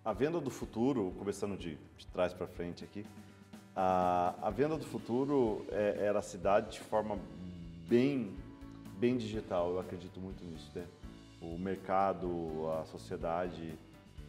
a 0.03 0.13
venda 0.13 0.39
do 0.39 0.49
futuro, 0.49 1.11
começando 1.17 1.57
de, 1.57 1.77
de 1.97 2.07
trás 2.07 2.33
para 2.33 2.47
frente 2.47 2.83
aqui, 2.83 3.05
a, 3.75 4.35
a, 4.41 4.49
venda 4.49 4.77
do 4.77 4.85
futuro 4.85 5.65
é, 5.69 6.05
era 6.05 6.19
a 6.19 6.21
cidade 6.21 6.73
de 6.73 6.79
forma 6.79 7.19
bem, 7.89 8.33
bem 8.97 9.17
digital. 9.17 9.71
Eu 9.71 9.79
acredito 9.79 10.19
muito 10.21 10.45
nisso. 10.45 10.71
Né? 10.73 10.85
O 11.41 11.57
mercado, 11.57 12.69
a 12.79 12.85
sociedade. 12.85 13.77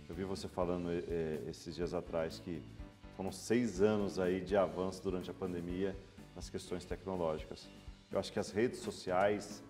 Eu 0.08 0.14
vi 0.14 0.22
você 0.22 0.46
falando 0.46 0.88
é, 0.90 1.42
esses 1.48 1.74
dias 1.74 1.92
atrás 1.92 2.38
que 2.38 2.62
foram 3.16 3.32
seis 3.32 3.82
anos 3.82 4.20
aí 4.20 4.40
de 4.40 4.56
avanço 4.56 5.02
durante 5.02 5.28
a 5.32 5.34
pandemia 5.34 5.96
nas 6.34 6.48
questões 6.48 6.84
tecnológicas. 6.84 7.68
Eu 8.12 8.20
acho 8.20 8.32
que 8.32 8.38
as 8.38 8.52
redes 8.52 8.78
sociais 8.78 9.64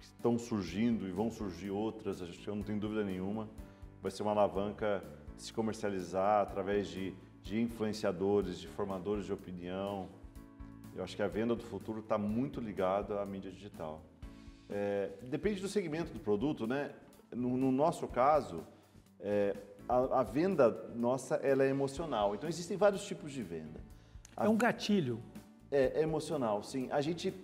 estão 0.00 0.36
surgindo 0.36 1.06
e 1.06 1.12
vão 1.12 1.30
surgir 1.30 1.70
outras, 1.70 2.20
eu 2.20 2.56
não 2.56 2.64
tenho 2.64 2.80
dúvida 2.80 3.04
nenhuma. 3.04 3.48
Vai 4.02 4.10
ser 4.10 4.24
uma 4.24 4.32
alavanca 4.32 5.02
de 5.36 5.42
se 5.42 5.52
comercializar 5.52 6.42
através 6.42 6.88
de, 6.88 7.14
de 7.44 7.60
influenciadores, 7.60 8.58
de 8.58 8.66
formadores 8.66 9.26
de 9.26 9.32
opinião. 9.32 10.08
Eu 10.96 11.04
acho 11.04 11.14
que 11.14 11.22
a 11.22 11.28
venda 11.28 11.54
do 11.54 11.62
futuro 11.62 12.00
está 12.00 12.18
muito 12.18 12.60
ligada 12.60 13.20
à 13.20 13.26
mídia 13.26 13.52
digital. 13.52 14.02
É, 14.68 15.12
depende 15.22 15.60
do 15.60 15.68
segmento 15.68 16.12
do 16.12 16.18
produto, 16.18 16.66
né? 16.66 16.92
No, 17.30 17.56
no 17.56 17.70
nosso 17.70 18.08
caso, 18.08 18.64
é, 19.20 19.54
a, 19.88 20.20
a, 20.20 20.22
venda 20.22 20.90
nossa 20.94 21.36
ela 21.36 21.64
é 21.64 21.68
emocional. 21.68 22.34
Então 22.34 22.48
existem 22.48 22.76
vários 22.76 23.04
tipos 23.04 23.32
de 23.32 23.42
venda. 23.42 23.80
A, 24.36 24.46
é 24.46 24.48
um 24.48 24.56
gatilho. 24.56 25.20
É, 25.70 26.00
é 26.00 26.02
emocional, 26.02 26.62
sim. 26.62 26.88
A 26.90 27.00
gente 27.00 27.34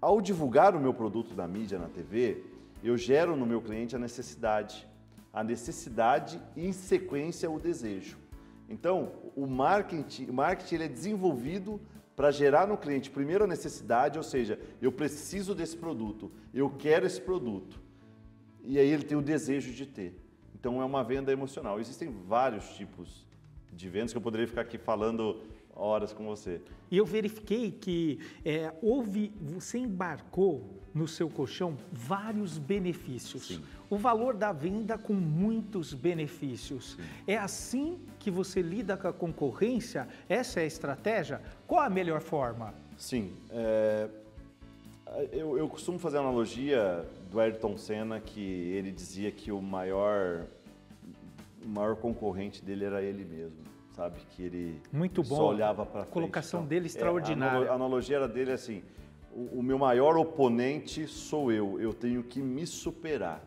ao 0.00 0.20
divulgar 0.20 0.74
o 0.74 0.80
meu 0.80 0.92
produto 0.92 1.34
na 1.34 1.48
mídia, 1.48 1.78
na 1.78 1.88
TV, 1.88 2.44
eu 2.82 2.96
gero 2.96 3.34
no 3.34 3.46
meu 3.46 3.60
cliente 3.60 3.96
a 3.96 3.98
necessidade. 3.98 4.86
A 5.32 5.42
necessidade 5.42 6.40
e, 6.54 6.66
em 6.66 6.72
sequência, 6.72 7.50
o 7.50 7.58
desejo. 7.58 8.16
Então, 8.68 9.12
o 9.34 9.46
marketing, 9.46 10.26
o 10.26 10.32
marketing 10.32 10.84
é 10.84 10.88
desenvolvido 10.88 11.80
para 12.14 12.30
gerar 12.30 12.66
no 12.66 12.76
cliente 12.76 13.10
primeiro 13.10 13.44
a 13.44 13.46
necessidade, 13.46 14.16
ou 14.16 14.24
seja, 14.24 14.58
eu 14.80 14.90
preciso 14.90 15.54
desse 15.54 15.76
produto, 15.76 16.32
eu 16.54 16.70
quero 16.70 17.06
esse 17.06 17.20
produto. 17.20 17.78
E 18.62 18.78
aí 18.78 18.88
ele 18.88 19.04
tem 19.04 19.16
o 19.16 19.22
desejo 19.22 19.72
de 19.72 19.86
ter. 19.86 20.18
Então 20.58 20.80
é 20.80 20.84
uma 20.86 21.04
venda 21.04 21.30
emocional. 21.30 21.78
Existem 21.78 22.10
vários 22.26 22.64
tipos 22.76 23.26
de 23.70 23.90
vendas 23.90 24.12
que 24.12 24.16
eu 24.16 24.22
poderia 24.22 24.46
ficar 24.46 24.62
aqui 24.62 24.78
falando 24.78 25.42
horas 25.74 26.14
com 26.14 26.24
você. 26.24 26.62
E 26.90 26.96
eu 26.96 27.04
verifiquei 27.04 27.70
que 27.70 28.18
é, 28.42 28.72
houve, 28.80 29.34
você 29.38 29.76
embarcou 29.78 30.80
no 30.94 31.06
seu 31.06 31.28
colchão 31.28 31.76
vários 31.92 32.56
benefícios. 32.56 33.48
Sim. 33.48 33.62
O 33.90 33.98
valor 33.98 34.34
da 34.34 34.50
venda 34.50 34.96
com 34.96 35.12
muitos 35.12 35.92
benefícios. 35.92 36.96
Sim. 36.96 37.02
É 37.26 37.36
assim 37.36 38.00
que 38.18 38.30
você 38.30 38.62
lida 38.62 38.96
com 38.96 39.08
a 39.08 39.12
concorrência? 39.12 40.08
Essa 40.26 40.60
é 40.60 40.62
a 40.62 40.66
estratégia? 40.66 41.42
Qual 41.66 41.82
a 41.82 41.90
melhor 41.90 42.22
forma? 42.22 42.72
Sim. 42.96 43.34
É... 43.50 44.08
Eu, 45.32 45.56
eu 45.56 45.68
costumo 45.68 45.98
fazer 45.98 46.18
a 46.18 46.20
analogia 46.20 47.06
do 47.30 47.40
Ayrton 47.40 47.76
Senna, 47.76 48.20
que 48.20 48.40
ele 48.40 48.92
dizia 48.92 49.30
que 49.30 49.50
o 49.50 49.62
maior, 49.62 50.46
o 51.64 51.68
maior 51.68 51.96
concorrente 51.96 52.62
dele 52.62 52.84
era 52.84 53.02
ele 53.02 53.24
mesmo 53.24 53.76
sabe? 53.96 54.20
Que 54.30 54.42
ele 54.42 54.82
Muito 54.92 55.22
bom. 55.22 55.36
só 55.36 55.48
olhava 55.48 55.86
para 55.86 56.02
frente. 56.02 56.10
A 56.10 56.12
colocação 56.12 56.60
então, 56.60 56.68
dele 56.68 56.86
extraordinária. 56.86 57.66
É, 57.66 57.68
a 57.70 57.72
analogia 57.72 58.16
era 58.16 58.28
dele 58.28 58.52
assim: 58.52 58.82
o, 59.32 59.58
o, 59.58 59.62
meu 59.62 59.78
maior 59.78 60.16
oponente 60.18 61.06
sou 61.08 61.50
eu, 61.50 61.80
eu 61.80 61.94
tenho 61.94 62.22
que 62.22 62.40
me 62.40 62.66
superar. 62.66 63.42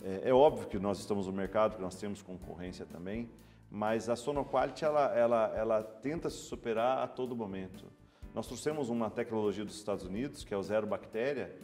É, 0.00 0.30
é, 0.30 0.32
óbvio 0.32 0.68
que 0.68 0.78
nós 0.78 1.00
estamos 1.00 1.26
no 1.26 1.32
mercado, 1.32 1.76
que 1.76 1.82
nós 1.82 1.96
temos 1.96 2.22
concorrência 2.22 2.86
também, 2.86 3.28
mas 3.68 4.08
a 4.08 4.14
Sonoquality 4.14 4.84
ela, 4.84 5.12
ela, 5.16 5.52
ela 5.56 5.82
tenta 5.82 6.30
se 6.30 6.38
superar 6.38 6.98
a 6.98 7.08
todo 7.08 7.34
momento. 7.34 7.86
Nós 8.36 8.46
trouxemos 8.46 8.90
uma 8.90 9.08
tecnologia 9.08 9.64
dos 9.64 9.76
Estados 9.76 10.04
Unidos, 10.04 10.44
que 10.44 10.52
é 10.52 10.56
o 10.58 10.62
zero 10.62 10.86
bactéria, 10.86 11.56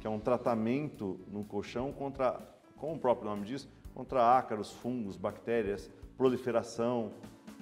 que 0.00 0.06
é 0.06 0.10
um 0.10 0.18
tratamento 0.18 1.20
no 1.30 1.44
colchão 1.44 1.92
contra, 1.92 2.40
como 2.78 2.94
o 2.94 2.98
próprio 2.98 3.28
nome 3.28 3.44
diz, 3.44 3.68
contra 3.94 4.34
ácaros, 4.34 4.72
fungos, 4.72 5.18
bactérias, 5.18 5.90
proliferação, 6.16 7.12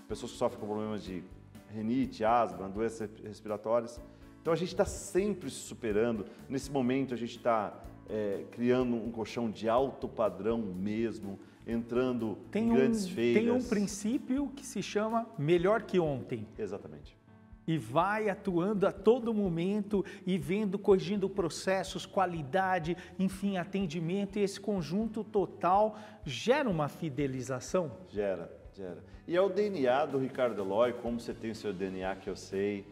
pessoas 0.07 0.31
que 0.31 0.39
sofrem 0.39 0.61
com 0.61 0.67
problemas 0.69 1.03
de 1.03 1.25
renite, 1.71 2.25
asma, 2.25 2.69
doenças 2.69 3.11
respiratórias. 3.25 4.01
Então 4.41 4.53
a 4.53 4.57
gente 4.57 4.69
está 4.69 4.85
sempre 4.85 5.51
se 5.51 5.57
superando. 5.57 6.25
Nesse 6.49 6.71
momento 6.71 7.15
a 7.15 7.17
gente 7.17 7.39
está 7.39 7.83
é, 8.09 8.45
criando 8.53 8.95
um 8.95 9.11
colchão 9.11 9.51
de 9.51 9.69
alto 9.69 10.07
padrão 10.07 10.59
mesmo, 10.59 11.37
entrando 11.67 12.39
tem 12.53 12.69
em 12.69 12.75
grandes 12.75 13.07
um, 13.07 13.11
feiras. 13.11 13.43
Tem 13.43 13.51
um 13.51 13.69
princípio 13.69 14.53
que 14.55 14.65
se 14.65 14.81
chama 14.85 15.27
melhor 15.37 15.83
que 15.83 15.99
ontem. 15.99 16.47
Exatamente. 16.57 17.21
E 17.67 17.79
vai 17.79 18.29
atuando 18.29 18.87
a 18.87 18.93
todo 18.93 19.33
momento 19.33 20.05
e 20.27 20.37
vendo, 20.37 20.79
corrigindo 20.79 21.29
processos, 21.29 22.05
qualidade, 22.05 22.97
enfim, 23.19 23.57
atendimento, 23.57 24.39
e 24.39 24.43
esse 24.43 24.61
conjunto 24.61 25.23
total 25.23 25.97
gera 26.25 26.69
uma 26.69 26.89
fidelização? 26.89 27.93
Gera, 28.09 28.51
gera. 28.75 28.99
E 29.29 29.37
é 29.37 29.41
o 29.41 29.49
DNA 29.49 30.07
do 30.07 30.19
Ricardo 30.19 30.61
Eloy, 30.61 30.93
como 30.95 31.21
você 31.21 31.33
tem 31.33 31.53
o 31.53 31.55
seu 31.55 31.73
DNA 31.73 32.17
que 32.17 32.29
eu 32.29 32.37
sei, 32.37 32.85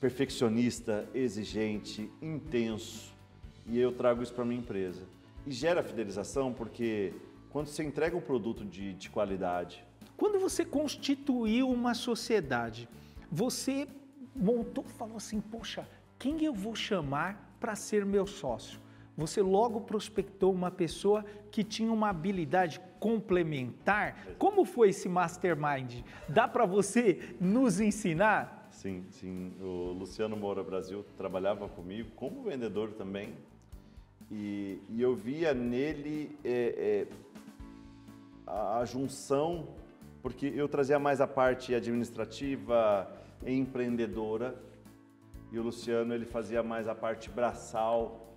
perfeccionista, 0.00 1.08
exigente, 1.14 2.10
intenso, 2.20 3.12
e 3.66 3.78
eu 3.78 3.92
trago 3.92 4.22
isso 4.22 4.32
para 4.32 4.44
minha 4.44 4.60
empresa. 4.60 5.02
E 5.46 5.52
gera 5.52 5.82
fidelização 5.82 6.52
porque 6.52 7.12
quando 7.50 7.68
você 7.68 7.82
entrega 7.82 8.16
um 8.16 8.20
produto 8.20 8.64
de, 8.64 8.94
de 8.94 9.10
qualidade. 9.10 9.84
Quando 10.16 10.38
você 10.38 10.64
constituiu 10.64 11.70
uma 11.70 11.94
sociedade, 11.94 12.88
você 13.30 13.86
montou, 14.38 14.84
falou 14.84 15.16
assim: 15.16 15.40
poxa, 15.40 15.86
quem 16.18 16.44
eu 16.44 16.54
vou 16.54 16.74
chamar 16.74 17.56
para 17.60 17.74
ser 17.74 18.06
meu 18.06 18.26
sócio? 18.26 18.80
Você 19.16 19.42
logo 19.42 19.80
prospectou 19.80 20.52
uma 20.52 20.70
pessoa 20.70 21.24
que 21.50 21.64
tinha 21.64 21.92
uma 21.92 22.08
habilidade 22.08 22.80
complementar. 23.00 24.28
Como 24.38 24.64
foi 24.64 24.90
esse 24.90 25.08
mastermind? 25.08 26.02
Dá 26.28 26.46
para 26.46 26.64
você 26.64 27.34
nos 27.40 27.80
ensinar? 27.80 28.68
Sim, 28.70 29.04
sim. 29.10 29.52
O 29.60 29.92
Luciano 29.92 30.36
Moura 30.36 30.62
Brasil 30.62 31.04
trabalhava 31.16 31.68
comigo 31.68 32.10
como 32.14 32.44
vendedor 32.44 32.92
também. 32.92 33.34
E, 34.30 34.80
e 34.88 35.02
eu 35.02 35.16
via 35.16 35.52
nele 35.52 36.38
é, 36.44 37.06
é, 37.06 37.06
a, 38.46 38.78
a 38.78 38.84
junção, 38.84 39.66
porque 40.22 40.46
eu 40.54 40.68
trazia 40.68 40.98
mais 40.98 41.20
a 41.20 41.26
parte 41.26 41.74
administrativa, 41.74 43.10
empreendedora, 43.46 44.60
e 45.50 45.58
o 45.58 45.62
Luciano 45.62 46.14
ele 46.14 46.26
fazia 46.26 46.62
mais 46.62 46.86
a 46.86 46.94
parte 46.94 47.30
braçal. 47.30 48.34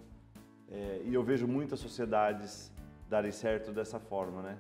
É, 0.70 1.02
e 1.04 1.14
eu 1.14 1.24
vejo 1.24 1.48
muitas 1.48 1.80
sociedades 1.80 2.72
darem 3.10 3.32
certo 3.32 3.72
dessa 3.72 4.00
forma, 4.00 4.42
né? 4.42 4.58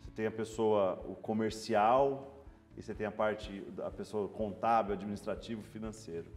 Você 0.00 0.10
tem 0.10 0.26
a 0.26 0.30
pessoa, 0.30 1.02
o 1.08 1.14
comercial, 1.14 2.44
e 2.76 2.82
você 2.82 2.94
tem 2.94 3.06
a 3.06 3.12
parte 3.12 3.60
da 3.70 3.90
pessoa 3.90 4.28
contábil, 4.28 4.92
administrativo, 4.92 5.62
financeiro. 5.62 6.30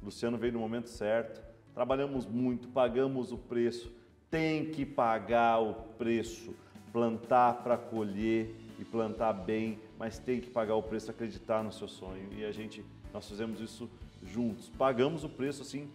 O 0.00 0.06
Luciano 0.06 0.38
veio 0.38 0.54
no 0.54 0.58
momento 0.58 0.88
certo. 0.88 1.42
Trabalhamos 1.74 2.26
muito, 2.26 2.68
pagamos 2.68 3.30
o 3.30 3.36
preço. 3.36 3.92
Tem 4.30 4.70
que 4.70 4.86
pagar 4.86 5.60
o 5.60 5.74
preço 5.98 6.54
plantar 6.92 7.62
para 7.62 7.76
colher 7.76 8.54
e 8.78 8.84
plantar 8.84 9.32
bem, 9.32 9.80
mas 10.02 10.18
tem 10.18 10.40
que 10.40 10.50
pagar 10.50 10.74
o 10.74 10.82
preço, 10.82 11.12
acreditar 11.12 11.62
no 11.62 11.70
seu 11.70 11.86
sonho. 11.86 12.28
E 12.32 12.44
a 12.44 12.50
gente, 12.50 12.84
nós 13.14 13.28
fizemos 13.28 13.60
isso 13.60 13.88
juntos. 14.20 14.68
Pagamos 14.70 15.22
o 15.22 15.28
preço 15.28 15.62
assim 15.62 15.88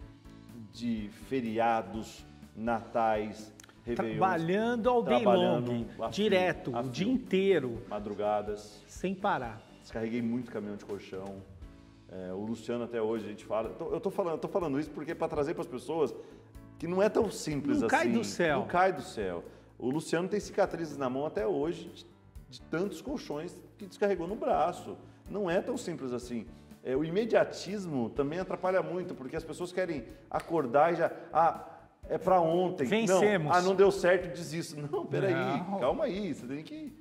de 0.72 1.10
feriados, 1.28 2.24
natais, 2.56 3.52
Trabalhando 3.94 4.88
ao 4.88 5.02
day 5.02 5.24
long, 5.24 5.86
direto, 6.10 6.74
o 6.74 6.82
dia 6.84 7.10
inteiro. 7.10 7.82
Madrugadas. 7.88 8.82
Sem 8.86 9.14
parar. 9.14 9.62
Descarreguei 9.82 10.22
muito 10.22 10.50
caminhão 10.50 10.76
de 10.76 10.86
colchão. 10.86 11.42
É, 12.10 12.32
o 12.32 12.44
Luciano 12.44 12.84
até 12.84 13.00
hoje 13.00 13.26
a 13.26 13.28
gente 13.28 13.44
fala. 13.44 13.76
Eu 13.78 13.98
estou 13.98 14.12
falando, 14.12 14.40
tô 14.40 14.48
falando 14.48 14.80
isso 14.80 14.90
porque 14.90 15.14
para 15.14 15.28
trazer 15.28 15.52
para 15.52 15.62
as 15.62 15.68
pessoas 15.68 16.14
que 16.78 16.86
não 16.86 17.02
é 17.02 17.10
tão 17.10 17.30
simples 17.30 17.80
não 17.80 17.86
assim. 17.86 17.96
Não 17.96 18.04
cai 18.04 18.12
do 18.12 18.24
céu. 18.24 18.58
Não 18.60 18.66
cai 18.66 18.92
do 18.92 19.02
céu. 19.02 19.44
O 19.78 19.90
Luciano 19.90 20.28
tem 20.28 20.40
cicatrizes 20.40 20.96
na 20.96 21.10
mão 21.10 21.26
até 21.26 21.46
hoje 21.46 21.90
de, 21.94 22.06
de 22.50 22.60
tantos 22.62 23.02
colchões 23.02 23.54
que 23.78 23.86
descarregou 23.86 24.26
no 24.26 24.34
braço. 24.34 24.96
Não 25.30 25.48
é 25.48 25.60
tão 25.60 25.76
simples 25.76 26.12
assim. 26.12 26.46
É, 26.82 26.96
o 26.96 27.04
imediatismo 27.04 28.10
também 28.10 28.38
atrapalha 28.38 28.82
muito, 28.82 29.14
porque 29.14 29.36
as 29.36 29.44
pessoas 29.44 29.72
querem 29.72 30.04
acordar 30.30 30.92
e 30.92 30.96
já. 30.96 31.12
Ah, 31.32 31.64
é 32.08 32.18
para 32.18 32.40
ontem. 32.40 32.86
Vencemos. 32.86 33.48
Não, 33.48 33.54
ah, 33.54 33.62
não 33.62 33.74
deu 33.74 33.90
certo, 33.90 34.34
desisto. 34.34 34.76
Não, 34.90 35.04
peraí, 35.04 35.34
não. 35.34 35.78
calma 35.78 36.04
aí, 36.04 36.32
você 36.32 36.46
tem 36.46 36.62
que 36.62 36.92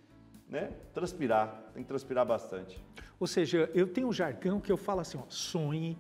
né, 0.50 0.72
transpirar, 0.94 1.64
tem 1.74 1.84
que 1.84 1.88
transpirar 1.88 2.26
bastante. 2.26 2.84
Ou 3.20 3.28
seja, 3.28 3.70
eu 3.74 3.88
tenho 3.88 4.08
um 4.08 4.14
jargão 4.14 4.60
que 4.60 4.72
eu 4.72 4.78
falo 4.78 5.02
assim: 5.02 5.18
ó, 5.18 5.24
sonhe, 5.30 5.98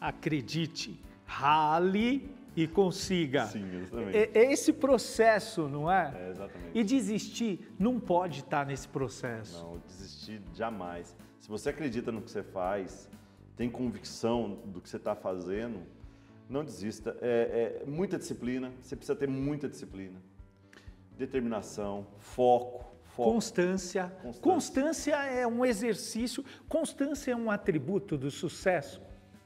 acredite, 0.00 1.00
rale 1.24 2.34
e 2.56 2.66
consiga. 2.66 3.46
Sim, 3.46 3.64
exatamente. 3.82 4.16
É, 4.16 4.30
é 4.34 4.52
esse 4.52 4.72
processo, 4.72 5.68
não 5.68 5.90
é? 5.90 6.12
É, 6.14 6.30
exatamente. 6.30 6.78
E 6.78 6.84
desistir 6.84 7.72
não 7.78 8.00
pode 8.00 8.40
estar 8.40 8.66
nesse 8.66 8.88
processo. 8.88 9.64
Não, 9.64 9.78
desistir 9.86 10.42
jamais. 10.54 11.16
Se 11.40 11.48
você 11.48 11.70
acredita 11.70 12.10
no 12.10 12.20
que 12.20 12.30
você 12.30 12.42
faz, 12.42 13.08
tem 13.56 13.70
convicção 13.70 14.60
do 14.66 14.80
que 14.80 14.88
você 14.88 14.96
está 14.96 15.14
fazendo, 15.14 15.80
não 16.48 16.64
desista. 16.64 17.16
É, 17.20 17.82
é, 17.82 17.86
muita 17.86 18.18
disciplina, 18.18 18.72
você 18.82 18.96
precisa 18.96 19.16
ter 19.16 19.28
muita 19.28 19.68
disciplina. 19.68 20.20
Determinação, 21.16 22.06
foco, 22.18 22.84
foco. 23.04 23.32
Constância. 23.32 24.12
Constância. 24.22 24.42
Constância 24.42 25.16
é 25.16 25.46
um 25.46 25.64
exercício, 25.64 26.44
constância 26.68 27.32
é 27.32 27.36
um 27.36 27.50
atributo 27.50 28.16
do 28.16 28.30
sucesso. 28.30 29.00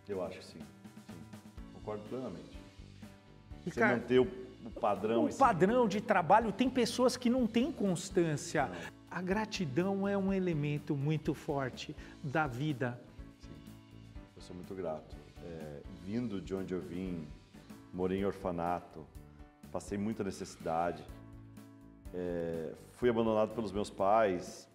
Eu 0.08 0.22
acho 0.22 0.38
que 0.38 0.44
sim. 0.44 0.58
sim. 0.60 0.66
Concordo 1.74 2.02
plenamente. 2.08 2.53
Você 3.64 3.80
manter 3.80 4.20
o, 4.20 4.28
o 4.64 4.70
padrão. 4.70 5.24
O 5.24 5.34
padrão 5.34 5.88
de 5.88 6.00
trabalho, 6.00 6.52
tem 6.52 6.68
pessoas 6.68 7.16
que 7.16 7.30
não 7.30 7.46
têm 7.46 7.72
constância. 7.72 8.66
Não. 8.66 8.94
A 9.10 9.22
gratidão 9.22 10.08
é 10.08 10.18
um 10.18 10.32
elemento 10.32 10.96
muito 10.96 11.34
forte 11.34 11.94
da 12.22 12.46
vida. 12.46 13.00
Sim, 13.40 13.48
eu 14.36 14.42
sou 14.42 14.56
muito 14.56 14.74
grato. 14.74 15.16
É, 15.44 15.80
vindo 16.04 16.40
de 16.40 16.54
onde 16.54 16.74
eu 16.74 16.80
vim, 16.80 17.26
morei 17.92 18.18
em 18.18 18.24
orfanato, 18.24 19.06
passei 19.70 19.96
muita 19.96 20.24
necessidade, 20.24 21.04
é, 22.12 22.72
fui 22.92 23.08
abandonado 23.08 23.54
pelos 23.54 23.70
meus 23.70 23.90
pais 23.90 24.68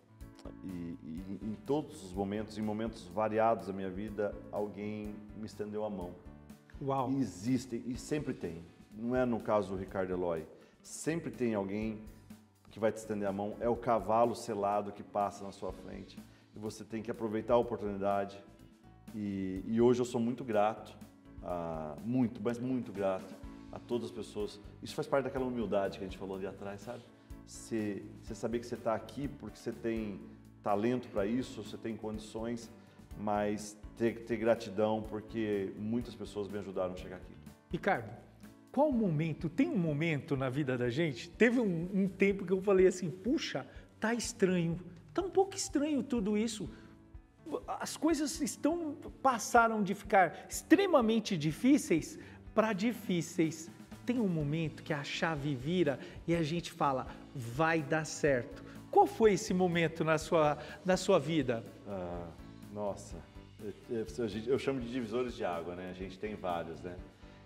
e, 0.64 0.98
e, 1.04 1.40
em 1.44 1.56
todos 1.66 2.04
os 2.04 2.14
momentos, 2.14 2.58
em 2.58 2.62
momentos 2.62 3.08
variados 3.08 3.68
da 3.68 3.74
minha 3.74 3.90
vida, 3.90 4.34
alguém 4.52 5.16
me 5.36 5.46
estendeu 5.46 5.84
a 5.84 5.90
mão. 5.90 6.12
Uau! 6.82 7.12
E 7.12 7.20
existe, 7.20 7.84
e 7.86 7.98
sempre 7.98 8.34
tem 8.34 8.64
não 9.00 9.16
é 9.16 9.26
no 9.26 9.40
caso 9.40 9.70
do 9.70 9.76
Ricardo 9.76 10.12
Eloy. 10.12 10.46
Sempre 10.82 11.32
tem 11.32 11.56
alguém 11.56 12.02
que 12.70 12.80
vai 12.80 12.92
te 12.92 12.98
estender 12.98 13.28
a 13.28 13.32
mão, 13.32 13.56
é 13.60 13.68
o 13.68 13.76
cavalo 13.76 14.36
selado 14.36 14.92
que 14.92 15.04
passa 15.04 15.44
na 15.44 15.52
sua 15.52 15.72
frente. 15.72 16.18
E 16.56 16.60
você 16.60 16.84
tem 16.84 17.02
que 17.02 17.10
aproveitar 17.10 17.56
a 17.56 17.58
oportunidade. 17.58 18.42
E, 19.16 19.64
e 19.66 19.82
hoje 19.82 20.02
eu 20.02 20.06
sou 20.06 20.22
muito 20.22 20.44
grato, 20.44 20.96
a, 21.44 21.96
muito, 22.04 22.42
mas 22.42 22.60
muito 22.60 22.92
grato 22.92 23.34
a 23.72 23.80
todas 23.80 24.10
as 24.10 24.12
pessoas. 24.12 24.60
Isso 24.84 24.96
faz 24.96 25.08
parte 25.08 25.26
daquela 25.26 25.46
humildade 25.46 25.98
que 25.98 26.04
a 26.04 26.08
gente 26.08 26.18
falou 26.18 26.38
ali 26.38 26.46
atrás, 26.46 26.82
sabe? 26.82 27.04
Você, 27.46 28.04
saber 28.36 28.60
que 28.60 28.68
você 28.68 28.76
está 28.76 28.94
aqui 28.94 29.28
porque 29.28 29.58
você 29.58 29.72
tem 29.72 30.22
talento 30.62 31.08
para 31.10 31.26
isso, 31.26 31.64
você 31.64 31.78
tem 31.78 31.98
condições, 31.98 32.70
mas 33.18 33.76
ter, 33.98 34.26
ter 34.26 34.38
gratidão 34.38 35.02
porque 35.02 35.74
muitas 35.78 36.14
pessoas 36.14 36.48
me 36.48 36.60
ajudaram 36.60 36.94
a 36.94 36.98
chegar 36.98 37.16
aqui. 37.16 37.34
Ricardo, 37.72 38.10
qual 38.72 38.92
momento? 38.92 39.50
Tem 39.50 39.68
um 39.68 39.78
momento 39.78 40.38
na 40.38 40.50
vida 40.50 40.78
da 40.78 40.90
gente? 40.90 41.30
Teve 41.30 41.60
um, 41.60 41.90
um 41.94 42.08
tempo 42.08 42.46
que 42.46 42.54
eu 42.54 42.62
falei 42.62 42.88
assim: 42.88 43.10
puxa, 43.10 43.66
tá 44.00 44.14
estranho, 44.14 44.80
tá 45.14 45.22
um 45.22 45.30
pouco 45.30 45.56
estranho 45.56 46.04
tudo 46.04 46.38
isso. 46.38 46.70
As 47.68 47.98
coisas 47.98 48.40
estão 48.42 48.96
passaram 49.24 49.82
de 49.82 49.96
ficar 49.96 50.46
extremamente 50.48 51.36
difíceis 51.36 52.20
para 52.54 52.74
difíceis. 52.74 53.72
Tem 54.06 54.20
um 54.20 54.28
momento 54.28 54.84
que 54.84 54.94
a 54.94 55.04
chave 55.04 55.56
vira 55.56 56.00
e 56.28 56.36
a 56.36 56.44
gente 56.44 56.72
fala: 56.72 57.08
vai 57.34 57.82
dar 57.82 58.06
certo. 58.06 58.64
Qual 58.92 59.08
foi 59.08 59.34
esse 59.34 59.54
momento 59.54 60.04
na 60.04 60.18
sua, 60.18 60.58
na 60.86 60.98
sua 60.98 61.20
vida? 61.20 61.64
Ah, 61.88 62.28
nossa, 62.74 63.18
eu, 63.64 63.74
eu, 63.90 64.06
eu 64.48 64.60
chamo 64.60 64.80
de 64.80 64.92
divisores 64.92 65.36
de 65.36 65.44
água, 65.44 65.76
né? 65.76 65.90
A 65.90 65.94
gente 65.94 66.20
tem 66.20 66.36
vários, 66.36 66.82
né? 66.82 66.96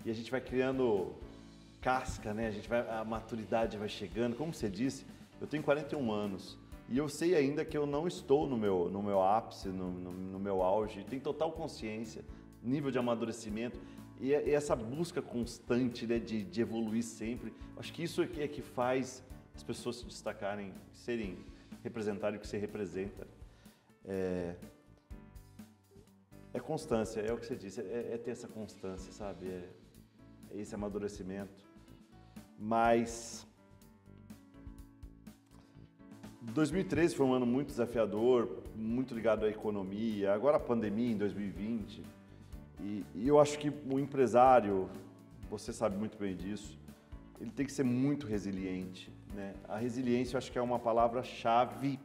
E 0.06 0.12
a 0.12 0.13
gente 0.13 0.30
vai 0.30 0.42
criando 0.42 1.13
casca, 1.82 2.34
né? 2.34 2.48
A 2.48 2.52
gente 2.52 2.68
vai, 2.68 2.80
a 2.89 3.04
maturidade 3.04 3.78
vai 3.78 3.89
chegando. 3.89 4.36
Como 4.36 4.54
você 4.54 4.70
disse, 4.70 5.06
eu 5.39 5.48
tenho 5.48 5.62
41 5.63 6.12
anos 6.12 6.58
E 6.89 6.98
eu 6.98 7.10
sei 7.10 7.36
ainda 7.36 7.66
que 7.66 7.78
eu 7.78 7.86
não 7.86 8.08
estou 8.08 8.48
no 8.48 8.58
meu, 8.58 8.89
no 8.89 9.02
meu 9.02 9.22
ápice, 9.22 9.68
no, 9.70 9.92
no, 9.92 10.12
no 10.12 10.39
meu 10.39 10.62
auge. 10.62 11.04
Tenho 11.04 11.22
total 11.22 11.52
consciência, 11.52 12.24
nível 12.62 12.92
de 12.92 12.98
amadurecimento 12.98 13.80
e, 14.20 14.30
e 14.30 14.52
essa 14.52 14.76
busca 14.76 15.22
constante 15.22 16.08
né, 16.08 16.20
de, 16.20 16.44
de 16.44 16.62
evoluir 16.62 17.04
sempre. 17.04 17.54
Acho 17.76 17.92
que 17.92 18.04
isso 18.04 18.22
é 18.22 18.28
que, 18.28 18.42
é 18.42 18.48
que 18.48 18.62
faz 18.62 19.24
as 19.56 19.63
pessoas 19.63 19.98
se 19.98 20.06
destacarem, 20.06 20.74
serem, 20.92 21.38
representarem 21.84 22.38
o 22.38 22.42
que 22.42 22.48
você 22.48 22.58
representa. 22.58 23.28
É, 24.06 24.56
é 26.54 26.60
constância, 26.60 27.20
é 27.20 27.34
o 27.34 27.38
que 27.38 27.46
você 27.46 27.56
disse, 27.56 27.82
é, 27.82 28.13
é 28.13 28.18
ter 28.18 28.32
essa 28.32 28.48
constância, 28.48 29.12
sabe? 29.12 29.48
É, 29.48 29.70
esse 30.54 30.76
amadurecimento. 30.76 31.66
Mas 32.58 33.46
2013 36.52 37.16
foi 37.16 37.26
um 37.26 37.34
ano 37.34 37.46
muito 37.46 37.68
desafiador, 37.68 38.63
muito 38.76 39.16
ligado 39.16 39.46
à 39.46 39.50
economia, 39.50 40.34
agora 40.34 40.58
a 40.58 40.60
pandemia 40.60 41.12
em 41.12 41.18
2020. 41.18 42.04
E, 42.82 43.06
e, 43.16 43.28
eu 43.28 43.39
acho 43.39 43.58
que 43.58 43.70
o 43.70 44.00
empresário, 44.00 44.89
você 45.50 45.72
sabe 45.72 45.98
muito 45.98 46.18
bem 46.18 46.36
disso, 46.36 46.78
ele 47.39 47.52
tem 47.52 47.66
que 47.66 47.72
ser 47.72 47.84
muito 47.84 48.28
resiliente. 48.28 49.12
Né? 49.34 49.54
A 49.68 49.78
resiliência 49.78 50.36
eu 50.36 50.38
acho 50.38 50.52
que 50.52 50.60
é 50.60 50.62
uma 50.62 50.80
palavra-chave 50.80 52.00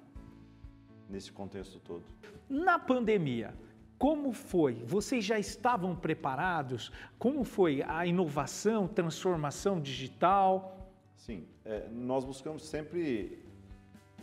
nesse 1.08 1.32
contexto 1.32 1.80
todo. 1.80 2.04
Na 2.48 2.78
pandemia, 2.78 3.54
como 3.98 4.32
foi? 4.32 4.74
Vocês 4.84 5.24
já 5.24 5.38
estavam 5.38 5.96
preparados? 5.96 6.92
Como 7.18 7.42
foi 7.42 7.82
a 7.82 8.06
inovação, 8.06 8.86
transformação 8.86 9.80
digital? 9.80 10.88
Sim, 11.16 11.44
é, 11.64 11.88
nós 11.90 12.24
buscamos 12.24 12.64
sempre 12.64 13.42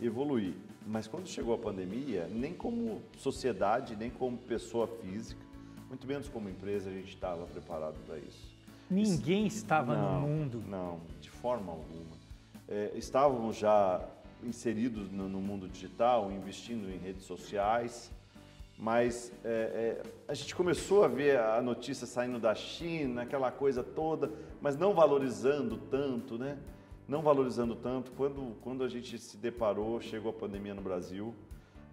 evoluir. 0.00 0.54
Mas 0.86 1.06
quando 1.06 1.28
chegou 1.28 1.54
a 1.54 1.58
pandemia, 1.58 2.26
nem 2.28 2.54
como 2.54 3.02
sociedade, 3.18 3.96
nem 3.96 4.08
como 4.08 4.38
pessoa 4.38 4.86
física, 4.86 5.44
muito 5.88 6.06
menos 6.06 6.28
como 6.28 6.48
empresa, 6.48 6.88
a 6.88 6.92
gente 6.92 7.08
estava 7.08 7.44
preparado 7.46 7.96
para 8.06 8.18
isso. 8.18 8.56
Ninguém 8.88 9.46
estava 9.46 9.96
não, 9.96 10.20
no 10.20 10.28
mundo. 10.28 10.64
Não, 10.66 11.00
de 11.20 11.28
forma 11.28 11.72
alguma. 11.72 12.16
É, 12.68 12.92
estávamos 12.94 13.56
já 13.56 14.00
inseridos 14.42 15.10
no, 15.10 15.28
no, 15.28 15.40
mundo 15.40 15.68
digital, 15.68 16.30
investindo 16.30 16.88
em 16.90 16.98
redes 16.98 17.24
sociais, 17.24 18.12
mas 18.78 19.32
é, 19.44 19.48
é, 19.48 20.02
a 20.28 20.34
gente 20.34 20.54
começou 20.54 21.04
a 21.04 21.08
ver 21.08 21.38
a 21.38 21.62
notícia 21.62 22.06
saindo 22.06 22.38
da 22.38 22.54
China, 22.54 23.22
aquela 23.22 23.50
coisa 23.50 23.82
toda, 23.82 24.30
mas 24.60 24.76
não 24.76 24.94
valorizando 24.94 25.78
tanto, 25.90 26.36
né? 26.38 26.58
não 27.08 27.22
valorizando 27.22 27.74
tanto. 27.76 28.12
Quando, 28.12 28.56
quando 28.60 28.82
a 28.82 28.88
gente 28.88 29.18
se 29.18 29.36
deparou, 29.36 30.00
chegou 30.00 30.30
a 30.30 30.34
pandemia 30.34 30.74
no 30.74 30.82
Brasil, 30.82 31.34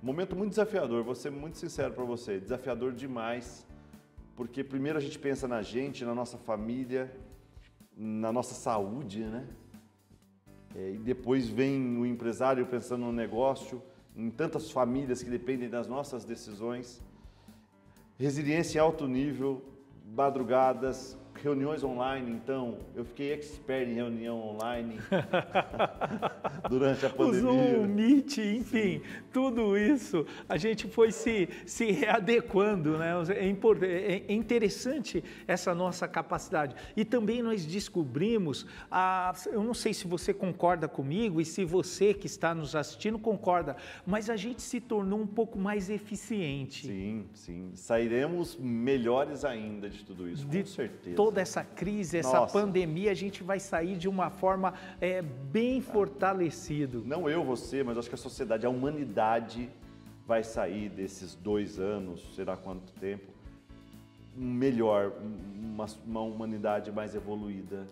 momento 0.01 0.35
muito 0.35 0.49
desafiador, 0.51 1.03
vou 1.03 1.15
ser 1.15 1.29
muito 1.29 1.57
sincero 1.57 1.93
para 1.93 2.03
você, 2.03 2.39
desafiador 2.39 2.93
demais, 2.93 3.65
porque 4.35 4.63
primeiro 4.63 4.97
a 4.97 5.01
gente 5.01 5.17
pensa 5.19 5.47
na 5.47 5.61
gente, 5.61 6.03
na 6.03 6.15
nossa 6.15 6.37
família, 6.37 7.15
na 7.95 8.31
nossa 8.31 8.53
saúde, 8.53 9.23
né? 9.23 9.47
É, 10.75 10.91
e 10.93 10.97
depois 10.97 11.47
vem 11.47 11.97
o 11.99 12.05
empresário 12.05 12.65
pensando 12.65 13.05
no 13.05 13.11
negócio, 13.11 13.81
em 14.15 14.29
tantas 14.29 14.69
famílias 14.71 15.23
que 15.23 15.29
dependem 15.29 15.69
das 15.69 15.87
nossas 15.87 16.23
decisões. 16.23 17.01
Resiliência 18.17 18.79
em 18.79 18.81
alto 18.81 19.07
nível, 19.07 19.63
madrugadas, 20.05 21.17
reuniões 21.43 21.83
online, 21.83 22.31
então, 22.31 22.77
eu 22.95 23.03
fiquei 23.03 23.33
expert 23.33 23.89
em 23.89 23.95
reunião 23.95 24.39
online 24.39 24.97
durante 26.69 27.05
a 27.05 27.09
pandemia. 27.09 27.49
O 27.49 27.53
Zoom, 27.53 27.87
Meet, 27.87 28.37
enfim, 28.37 28.63
Sim. 28.63 29.01
tudo 29.31 29.77
isso, 29.77 30.25
a 30.47 30.55
gente 30.55 30.87
foi 30.87 31.11
se, 31.11 31.49
se 31.65 31.91
readequando, 31.91 32.97
né? 32.97 33.11
É, 33.35 33.49
é, 33.85 34.23
é 34.29 34.33
interessante 34.33 35.21
essa 35.45 35.75
nossa 35.75 36.07
capacidade. 36.07 36.75
E 36.95 37.03
também 37.03 37.43
nós 37.43 37.65
descobrimos, 37.65 38.65
a, 38.89 39.33
eu 39.47 39.63
não 39.63 39.73
sei 39.73 39.93
se 39.93 40.07
você 40.07 40.33
concorda 40.33 40.87
comigo 40.87 41.41
e 41.41 41.45
se 41.45 41.65
você 41.65 42.13
que 42.13 42.25
está 42.25 42.55
nos 42.55 42.73
assistindo 42.73 43.19
concorda, 43.19 43.75
mas 44.05 44.29
a 44.29 44.37
gente 44.37 44.61
se 44.61 44.79
tornou 44.79 45.19
um 45.19 45.27
pouco 45.27 45.59
mais 45.59 45.89
eficiente. 45.89 46.87
Sim, 46.87 47.25
sim. 47.33 47.71
Sairemos 47.75 48.55
melhores 48.55 49.43
ainda 49.43 49.89
de 49.89 50.05
tudo 50.05 50.29
isso, 50.29 50.45
de 50.45 50.59
com 50.59 50.65
certeza 50.65 51.32
toda 51.33 51.41
essa 51.41 51.63
crise, 51.63 52.19
essa 52.19 52.41
Nossa. 52.41 52.53
pandemia, 52.53 53.09
a 53.09 53.15
gente 53.15 53.41
vai 53.41 53.59
sair 53.59 53.97
de 53.97 54.07
uma 54.07 54.29
forma 54.29 54.75
é, 55.01 55.19
bem 55.19 55.81
fortalecido. 55.81 57.01
Não 57.03 57.27
eu, 57.27 57.43
você, 57.43 57.83
mas 57.83 57.97
acho 57.97 58.07
que 58.07 58.13
a 58.13 58.17
sociedade, 58.19 58.67
a 58.67 58.69
humanidade 58.69 59.67
vai 60.27 60.43
sair 60.43 60.89
desses 60.89 61.33
dois 61.33 61.79
anos, 61.79 62.35
será 62.35 62.55
quanto 62.55 62.93
tempo, 62.99 63.33
melhor, 64.35 65.11
uma, 65.59 65.87
uma 66.05 66.21
humanidade 66.21 66.91
mais 66.91 67.15
evoluída. 67.15 67.87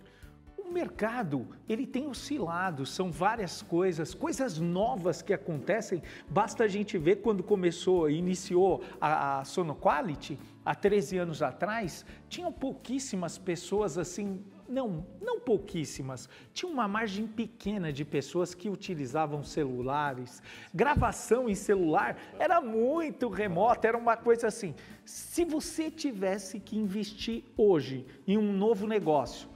O 0.55 0.71
mercado, 0.71 1.47
ele 1.67 1.87
tem 1.87 2.07
oscilado, 2.07 2.85
são 2.85 3.11
várias 3.11 3.63
coisas, 3.63 4.13
coisas 4.13 4.59
novas 4.59 5.23
que 5.23 5.33
acontecem. 5.33 6.03
Basta 6.29 6.65
a 6.65 6.67
gente 6.67 6.95
ver 6.95 7.17
quando 7.17 7.41
começou, 7.41 8.07
iniciou 8.07 8.83
a, 9.01 9.39
a 9.39 9.43
Sonoquality, 9.45 10.37
há 10.65 10.75
13 10.75 11.17
anos 11.17 11.41
atrás, 11.41 12.05
tinham 12.29 12.51
pouquíssimas 12.51 13.37
pessoas 13.37 13.97
assim, 13.97 14.43
não, 14.67 15.05
não 15.21 15.39
pouquíssimas, 15.39 16.29
tinha 16.53 16.71
uma 16.71 16.87
margem 16.87 17.27
pequena 17.27 17.91
de 17.91 18.05
pessoas 18.05 18.53
que 18.53 18.69
utilizavam 18.69 19.43
celulares. 19.43 20.41
Gravação 20.73 21.49
em 21.49 21.55
celular 21.55 22.17
era 22.39 22.61
muito 22.61 23.27
remota, 23.27 23.87
era 23.87 23.97
uma 23.97 24.15
coisa 24.15 24.47
assim. 24.47 24.73
Se 25.03 25.43
você 25.43 25.91
tivesse 25.91 26.59
que 26.59 26.77
investir 26.77 27.43
hoje 27.57 28.05
em 28.25 28.37
um 28.37 28.53
novo 28.53 28.87
negócio, 28.87 29.49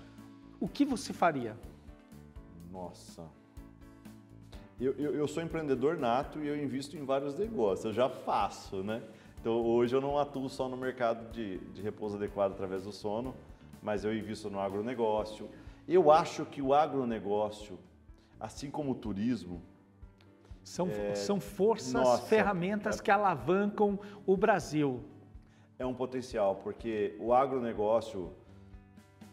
o 0.60 0.68
que 0.68 0.84
você 0.84 1.14
faria? 1.14 1.58
Nossa. 2.72 3.24
Eu, 4.80 4.94
eu, 4.98 5.16
eu 5.16 5.28
sou 5.28 5.42
empreendedor 5.42 5.98
nato 5.98 6.40
e 6.40 6.48
eu 6.48 6.62
invisto 6.62 6.98
em 6.98 7.06
vários 7.06 7.38
negócios, 7.38 7.86
eu 7.86 7.94
já 7.94 8.10
faço, 8.10 8.84
né? 8.84 9.02
Então 9.46 9.62
hoje 9.62 9.96
eu 9.96 10.02
não 10.02 10.18
atuo 10.18 10.50
só 10.50 10.68
no 10.68 10.76
mercado 10.76 11.32
de, 11.32 11.60
de 11.60 11.80
repouso 11.80 12.16
adequado 12.16 12.54
através 12.54 12.84
do 12.84 12.92
sono, 12.92 13.36
mas 13.80 14.04
eu 14.04 14.12
invisto 14.12 14.50
no 14.50 14.60
agronegócio. 14.60 15.48
Eu 15.88 16.10
acho 16.10 16.48
que 16.48 16.64
o 16.64 16.74
agronegócio, 16.74 17.78
assim 18.40 18.72
como 18.72 18.94
o 18.94 18.96
turismo, 18.96 19.62
são, 20.64 20.88
é, 20.88 21.14
são 21.14 21.40
forças, 21.40 21.94
nossa, 21.94 22.24
ferramentas 22.24 23.00
é, 23.00 23.04
que 23.04 23.12
alavancam 23.12 24.00
o 24.26 24.36
Brasil. 24.36 25.00
É 25.78 25.86
um 25.86 25.94
potencial, 25.94 26.56
porque 26.64 27.16
o 27.20 27.32
agronegócio 27.32 28.34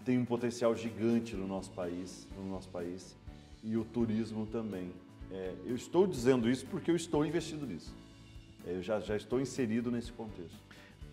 tem 0.05 0.19
um 0.19 0.27
potencial 0.27 0.77
gigante 0.77 1.35
no 1.35 1.47
nosso 1.47 1.71
país, 1.71 2.29
no 2.37 2.45
nosso 2.51 2.69
país, 2.69 3.17
e 3.65 3.79
o 3.79 3.85
turismo 3.87 4.45
também. 4.45 4.93
É, 5.31 5.55
eu 5.65 5.75
estou 5.75 6.07
dizendo 6.07 6.51
isso 6.51 6.67
porque 6.67 6.91
eu 6.91 6.97
estou 6.97 7.25
investindo 7.25 7.67
nisso. 7.67 7.95
Eu 8.67 8.83
já, 8.83 9.01
já 9.01 9.17
estou 9.17 9.41
inserido 9.41 9.91
nesse 9.91 10.13
contexto. 10.13 10.57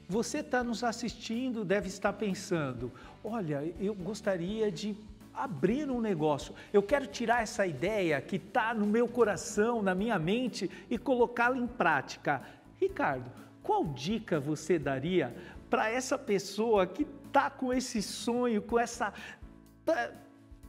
Você 0.08 0.40
está 0.40 0.64
nos 0.64 0.84
assistindo, 0.84 1.64
deve 1.64 1.88
estar 1.88 2.14
pensando: 2.14 2.92
olha, 3.24 3.74
eu 3.80 3.94
gostaria 3.94 4.72
de 4.72 4.96
abrir 5.34 5.90
um 5.90 6.02
negócio. 6.02 6.54
Eu 6.74 6.82
quero 6.82 7.08
tirar 7.08 7.44
essa 7.44 7.66
ideia 7.66 8.20
que 8.20 8.36
está 8.36 8.74
no 8.74 8.86
meu 8.86 9.08
coração, 9.08 9.82
na 9.82 9.94
minha 9.94 10.18
mente 10.18 10.70
e 10.90 10.98
colocá-la 10.98 11.58
em 11.58 11.68
prática. 11.68 12.42
Ricardo, 12.78 13.32
qual 13.62 13.86
dica 13.86 14.40
você 14.40 14.80
daria 14.80 15.36
para 15.70 15.90
essa 15.90 16.18
pessoa 16.18 16.88
que 16.88 17.06
está 17.28 17.50
com 17.50 17.72
esse 17.72 18.02
sonho, 18.02 18.62
com 18.62 18.80
essa. 18.80 19.14
Tá, 19.86 20.12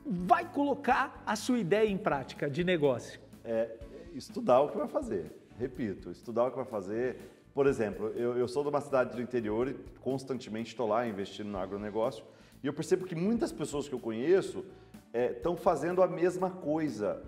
vai 0.05 0.51
colocar 0.51 1.23
a 1.27 1.35
sua 1.35 1.59
ideia 1.59 1.89
em 1.89 1.97
prática 1.97 2.49
de 2.49 2.63
negócio? 2.63 3.21
É 3.43 3.77
estudar 4.15 4.61
o 4.61 4.69
que 4.69 4.77
vai 4.77 4.89
fazer 4.89 5.40
repito, 5.61 6.11
estudar 6.11 6.45
o 6.45 6.51
que 6.51 6.57
vai 6.57 6.65
fazer. 6.65 7.19
Por 7.53 7.67
exemplo, 7.67 8.09
eu, 8.17 8.37
eu 8.39 8.49
sou 8.49 8.63
de 8.63 8.71
uma 8.71 8.81
cidade 8.81 9.15
do 9.15 9.21
interior 9.21 9.69
e 9.69 9.75
constantemente 10.01 10.69
estou 10.69 10.89
lá 10.89 11.07
investindo 11.07 11.49
no 11.49 11.59
agronegócio 11.59 12.25
e 12.63 12.67
eu 12.67 12.73
percebo 12.73 13.05
que 13.05 13.15
muitas 13.15 13.53
pessoas 13.53 13.89
que 13.89 13.95
eu 13.95 13.99
conheço 13.99 14.65
estão 15.13 15.55
é, 15.55 15.57
fazendo 15.57 16.03
a 16.03 16.09
mesma 16.09 16.51
coisa. 16.51 17.23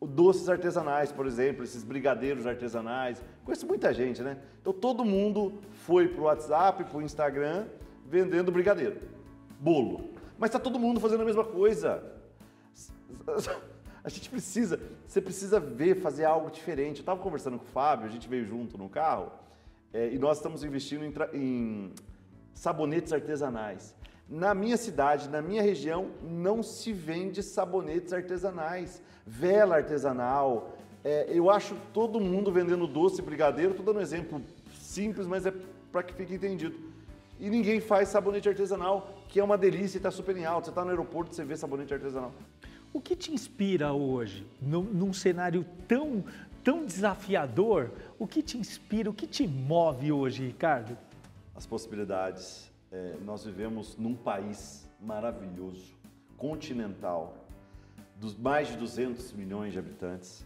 Doces 0.00 0.48
artesanais, 0.48 1.10
por 1.10 1.26
exemplo, 1.26 1.64
esses 1.64 1.82
brigadeiros 1.82 2.46
artesanais. 2.46 3.22
Conheço 3.44 3.66
muita 3.66 3.92
gente, 3.92 4.22
né? 4.22 4.38
Então 4.60 4.72
todo 4.72 5.04
mundo 5.04 5.58
foi 5.86 6.08
para 6.08 6.20
o 6.20 6.24
WhatsApp, 6.24 6.84
para 6.84 6.98
o 6.98 7.02
Instagram, 7.02 7.66
vendendo 8.06 8.52
brigadeiro, 8.52 9.00
bolo. 9.58 10.10
Mas 10.38 10.50
está 10.50 10.58
todo 10.58 10.78
mundo 10.78 11.00
fazendo 11.00 11.22
a 11.22 11.26
mesma 11.26 11.44
coisa. 11.44 12.02
A 14.08 14.10
gente 14.10 14.30
precisa, 14.30 14.80
você 15.06 15.20
precisa 15.20 15.60
ver, 15.60 16.00
fazer 16.00 16.24
algo 16.24 16.50
diferente. 16.50 16.96
Eu 17.00 17.02
estava 17.02 17.20
conversando 17.20 17.58
com 17.58 17.64
o 17.66 17.68
Fábio, 17.68 18.06
a 18.06 18.10
gente 18.10 18.26
veio 18.26 18.46
junto 18.46 18.78
no 18.78 18.88
carro, 18.88 19.30
é, 19.92 20.08
e 20.08 20.18
nós 20.18 20.38
estamos 20.38 20.64
investindo 20.64 21.04
em, 21.04 21.12
em 21.34 21.92
sabonetes 22.54 23.12
artesanais. 23.12 23.94
Na 24.26 24.54
minha 24.54 24.78
cidade, 24.78 25.28
na 25.28 25.42
minha 25.42 25.60
região, 25.60 26.02
não 26.22 26.62
se 26.62 26.90
vende 26.90 27.42
sabonetes 27.42 28.14
artesanais, 28.14 29.02
vela 29.26 29.76
artesanal, 29.76 30.72
É, 31.04 31.26
eu 31.30 31.48
acho 31.48 31.76
todo 31.92 32.18
mundo 32.18 32.50
vendendo 32.50 32.86
doce 32.86 33.22
brigadeiro, 33.22 33.70
estou 33.70 33.86
dando 33.86 33.98
um 33.98 34.02
exemplo 34.02 34.42
simples, 34.80 35.26
mas 35.26 35.46
é 35.46 35.52
para 35.92 36.02
que 36.02 36.12
fique 36.12 36.34
entendido. 36.34 36.76
E 37.38 37.48
ninguém 37.48 37.80
faz 37.80 38.08
sabonete 38.08 38.48
artesanal, 38.48 38.96
que 39.28 39.38
é 39.38 39.44
uma 39.44 39.56
delícia 39.56 39.96
e 39.96 40.00
está 40.00 40.10
super 40.10 40.36
em 40.36 40.44
alta. 40.44 40.64
Você 40.66 40.70
está 40.70 40.84
no 40.84 40.90
aeroporto, 40.90 41.34
você 41.34 41.44
vê 41.44 41.56
sabonete 41.56 41.94
artesanal. 41.94 42.32
O 42.92 43.00
que 43.00 43.14
te 43.14 43.32
inspira 43.32 43.92
hoje, 43.92 44.46
num, 44.60 44.82
num 44.82 45.12
cenário 45.12 45.64
tão, 45.86 46.24
tão 46.64 46.86
desafiador? 46.86 47.90
O 48.18 48.26
que 48.26 48.42
te 48.42 48.56
inspira, 48.56 49.10
o 49.10 49.14
que 49.14 49.26
te 49.26 49.46
move 49.46 50.10
hoje, 50.10 50.46
Ricardo? 50.46 50.96
As 51.54 51.66
possibilidades. 51.66 52.70
É, 52.90 53.16
nós 53.24 53.44
vivemos 53.44 53.96
num 53.98 54.14
país 54.14 54.88
maravilhoso, 55.00 55.94
continental, 56.38 57.36
dos 58.16 58.36
mais 58.36 58.68
de 58.68 58.76
200 58.76 59.32
milhões 59.32 59.72
de 59.74 59.78
habitantes, 59.78 60.44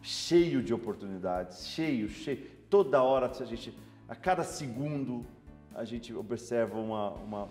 cheio 0.00 0.62
de 0.62 0.72
oportunidades, 0.72 1.66
cheio, 1.66 2.08
cheio. 2.08 2.46
Toda 2.70 3.02
hora 3.02 3.26
a 3.28 3.44
gente, 3.44 3.76
a 4.08 4.14
cada 4.14 4.44
segundo, 4.44 5.26
a 5.74 5.84
gente 5.84 6.14
observa 6.14 6.78
uma, 6.78 7.10
uma 7.10 7.48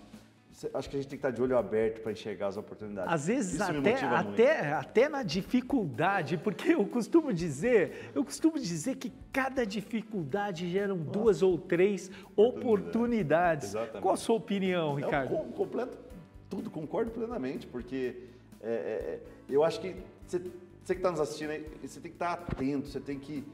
acho 0.74 0.90
que 0.90 0.96
a 0.96 1.00
gente 1.00 1.10
tem 1.10 1.18
que 1.18 1.26
estar 1.26 1.32
de 1.32 1.42
olho 1.42 1.58
aberto 1.58 2.02
para 2.02 2.12
enxergar 2.12 2.48
as 2.48 2.58
oportunidades. 2.58 3.12
Às 3.12 3.28
vezes 3.28 3.62
até, 3.62 3.94
até, 4.06 4.74
até 4.74 5.10
na 5.10 5.24
dificuldade, 5.24 6.38
porque 6.38 6.74
eu 6.74 6.86
costumo 6.86 7.32
dizer, 7.34 8.12
eu 8.14 8.26
costumo 8.26 8.60
dizer 8.60 8.96
que 8.96 9.12
cada 9.32 9.66
dificuldade 9.66 10.70
geram 10.70 10.98
Nossa. 10.98 11.12
duas 11.12 11.42
ou 11.42 11.58
três 11.58 12.12
oportunidades. 12.36 13.70
Exatamente. 13.70 14.02
Qual 14.02 14.14
a 14.14 14.18
sua 14.18 14.36
opinião, 14.36 14.96
Ricardo? 14.96 15.34
Eu 15.34 15.44
completo 15.46 15.98
tudo, 16.50 16.70
concordo 16.70 17.12
plenamente, 17.12 17.68
porque 17.68 18.24
é, 18.62 18.70
é, 18.70 18.72
é 18.72 19.20
eu 19.50 19.64
acho 19.64 19.80
que 19.80 19.96
você, 20.26 20.40
você 20.84 20.94
que 20.94 21.00
está 21.00 21.12
nos 21.12 21.20
assistindo, 21.20 21.52
você 21.82 22.00
tem 22.00 22.12
que 22.12 22.16
estar 22.16 22.34
atento, 22.34 22.88
você 22.88 23.00
tem 23.00 23.20
que 23.20 23.46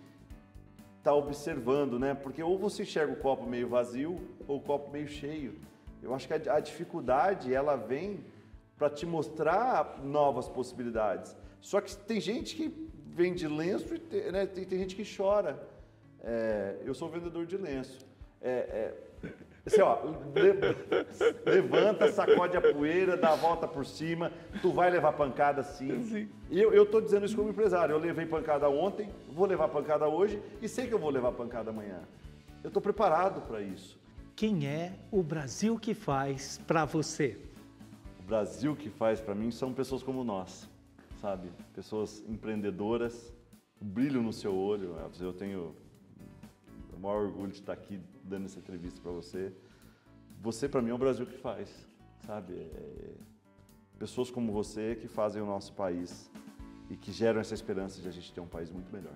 estar 0.98 1.14
observando, 1.14 2.00
né? 2.00 2.16
Porque 2.16 2.42
ou 2.42 2.58
você 2.58 2.82
enxerga 2.82 3.14
o 3.14 3.18
copo 3.18 3.46
meio 3.46 3.68
vazio 3.68 4.20
ou 4.48 4.58
o 4.58 4.62
copo 4.62 4.92
meio 4.92 5.08
cheio. 5.08 5.54
Eu 6.06 6.14
acho 6.14 6.28
que 6.28 6.34
a, 6.34 6.56
a 6.56 6.60
dificuldade 6.60 7.52
ela 7.52 7.76
vem 7.76 8.24
para 8.78 8.92
te 8.92 9.08
mostrar 9.08 10.00
novas 10.04 10.48
possibilidades. 10.48 11.36
Só 11.60 11.82
que 11.82 11.98
tem 11.98 12.22
gente 12.22 12.56
que 12.56 12.72
vende 13.08 13.48
lenço 13.48 13.96
e 13.96 14.00
tem, 14.00 14.32
né, 14.32 14.46
tem, 14.46 14.66
tem 14.66 14.78
gente 14.78 14.96
que 14.96 15.04
chora. 15.04 15.60
É, 16.24 16.78
eu 16.86 16.94
sou 16.94 17.10
vendedor 17.10 17.48
de 17.48 17.58
lenço. 17.58 18.06
É, 18.40 18.52
é, 18.52 18.94
assim, 19.66 19.82
ó, 19.82 19.98
levanta, 21.44 22.12
sacode 22.12 22.56
a 22.56 22.62
poeira, 22.62 23.18
dá 23.18 23.32
a 23.32 23.36
volta 23.36 23.68
por 23.68 23.84
cima, 23.84 24.32
tu 24.62 24.72
vai 24.72 24.92
levar 24.92 25.14
pancada 25.14 25.64
sim. 25.64 26.04
sim. 26.04 26.30
E 26.52 26.62
eu, 26.62 26.72
eu 26.72 26.86
tô 26.86 27.02
dizendo 27.02 27.26
isso 27.26 27.36
como 27.36 27.50
empresário. 27.50 27.94
Eu 27.94 28.00
levei 28.00 28.28
pancada 28.28 28.70
ontem, 28.70 29.10
vou 29.30 29.48
levar 29.48 29.70
pancada 29.70 30.08
hoje 30.08 30.40
e 30.62 30.70
sei 30.70 30.86
que 30.86 30.94
eu 30.94 31.00
vou 31.00 31.10
levar 31.10 31.32
pancada 31.32 31.72
amanhã. 31.72 32.02
Eu 32.64 32.68
estou 32.68 32.82
preparado 32.82 33.42
para 33.48 33.60
isso 33.60 34.05
quem 34.36 34.68
é 34.68 34.92
o 35.12 35.24
Brasil 35.24 35.80
que 35.80 35.94
faz 35.94 36.60
para 36.68 36.84
você? 36.84 37.40
O 38.20 38.24
Brasil 38.24 38.76
que 38.76 38.90
faz 38.90 39.22
para 39.22 39.34
mim 39.34 39.50
são 39.50 39.74
pessoas 39.74 40.04
como 40.04 40.24
nós, 40.24 40.70
sabe? 41.22 41.50
Pessoas 41.74 42.22
empreendedoras, 42.28 43.34
brilho 43.80 44.22
no 44.22 44.34
seu 44.34 44.54
olho. 44.54 44.98
Eu 45.22 45.32
tenho 45.32 45.74
o 46.94 47.00
maior 47.00 47.24
orgulho 47.24 47.52
de 47.52 47.60
estar 47.60 47.74
aqui 47.74 48.00
dando 48.24 48.46
essa 48.46 48.60
entrevista 48.60 49.00
para 49.02 49.12
você. 49.12 49.54
Você 50.42 50.68
para 50.68 50.82
mim 50.82 50.90
é 50.90 50.94
o 50.94 50.98
Brasil 50.98 51.26
que 51.26 51.38
faz, 51.38 51.88
sabe? 52.26 52.54
É... 52.54 53.14
Pessoas 53.98 54.30
como 54.30 54.52
você 54.52 54.96
que 54.96 55.08
fazem 55.08 55.42
o 55.42 55.46
nosso 55.46 55.72
país 55.72 56.30
e 56.90 56.98
que 56.98 57.12
geram 57.14 57.40
essa 57.40 57.54
esperança 57.54 58.02
de 58.02 58.08
a 58.10 58.12
gente 58.12 58.34
ter 58.34 58.42
um 58.42 58.48
país 58.48 58.70
muito 58.70 58.92
melhor. 58.92 59.16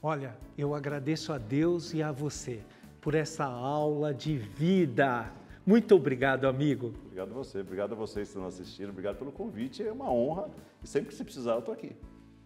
Olha, 0.00 0.38
eu 0.56 0.72
agradeço 0.72 1.32
a 1.32 1.38
Deus 1.38 1.92
e 1.92 2.00
a 2.00 2.12
você 2.12 2.62
por 3.00 3.14
essa 3.14 3.44
aula 3.44 4.12
de 4.12 4.36
vida. 4.36 5.32
Muito 5.66 5.94
obrigado, 5.94 6.46
amigo. 6.46 6.94
Obrigado 7.04 7.30
a 7.30 7.34
você, 7.34 7.60
obrigado 7.60 7.92
a 7.92 7.96
vocês 7.96 8.28
que 8.28 8.34
estão 8.34 8.46
assistindo, 8.46 8.90
obrigado 8.90 9.16
pelo 9.16 9.32
convite, 9.32 9.82
é 9.82 9.92
uma 9.92 10.10
honra 10.10 10.48
e 10.82 10.88
sempre 10.88 11.10
que 11.10 11.14
você 11.14 11.24
precisar 11.24 11.52
eu 11.52 11.58
estou 11.60 11.74
aqui. 11.74 11.94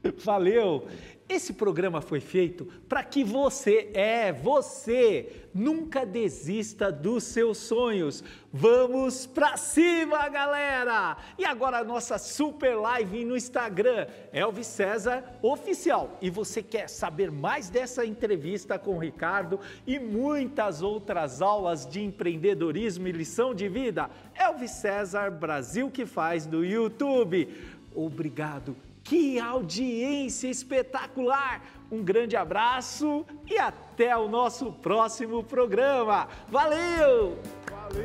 Valeu! 0.25 0.87
Esse 1.27 1.55
programa 1.55 2.03
foi 2.03 2.21
feito 2.21 2.67
para 2.87 3.03
que 3.03 3.25
você, 3.25 3.91
é, 3.95 4.31
você, 4.31 5.47
nunca 5.55 6.05
desista 6.05 6.93
dos 6.93 7.25
seus 7.25 7.57
sonhos. 7.57 8.23
Vamos 8.53 9.25
para 9.25 9.57
cima, 9.57 10.29
galera! 10.29 11.17
E 11.39 11.45
agora 11.47 11.79
a 11.79 11.85
nossa 11.85 12.19
super 12.19 12.77
live 12.77 13.25
no 13.25 13.39
Instagram, 13.39 14.07
Elvis 14.35 14.67
César 14.67 15.25
Oficial. 15.41 16.19
E 16.21 16.29
você 16.29 16.63
quer 16.63 16.91
saber 16.91 17.31
mais 17.31 17.71
dessa 17.71 18.05
entrevista 18.05 18.79
com 18.79 18.97
o 18.97 19.01
Ricardo 19.01 19.59
e 19.87 19.99
muitas 19.99 20.83
outras 20.83 21.41
aulas 21.41 21.87
de 21.87 22.03
empreendedorismo 22.03 23.09
e 23.09 23.13
lição 23.13 23.55
de 23.55 23.67
vida? 23.67 24.11
Elvis 24.35 24.73
César 24.73 25.31
Brasil 25.31 25.91
que 25.91 26.05
faz 26.05 26.45
do 26.45 26.63
YouTube. 26.63 27.49
Obrigado 27.95 28.77
que 29.05 29.39
audiência 29.39 30.49
espetacular! 30.49 31.63
Um 31.93 32.03
grande 32.03 32.35
abraço 32.35 33.25
e 33.47 33.57
até 33.59 34.17
o 34.17 34.27
nosso 34.27 34.73
próximo 34.73 35.45
programa. 35.45 36.27
Valeu! 36.49 37.39
Valeu! 37.71 38.05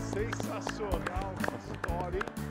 Sensacional 0.00 1.34
história, 1.92 2.18
hein? 2.18 2.41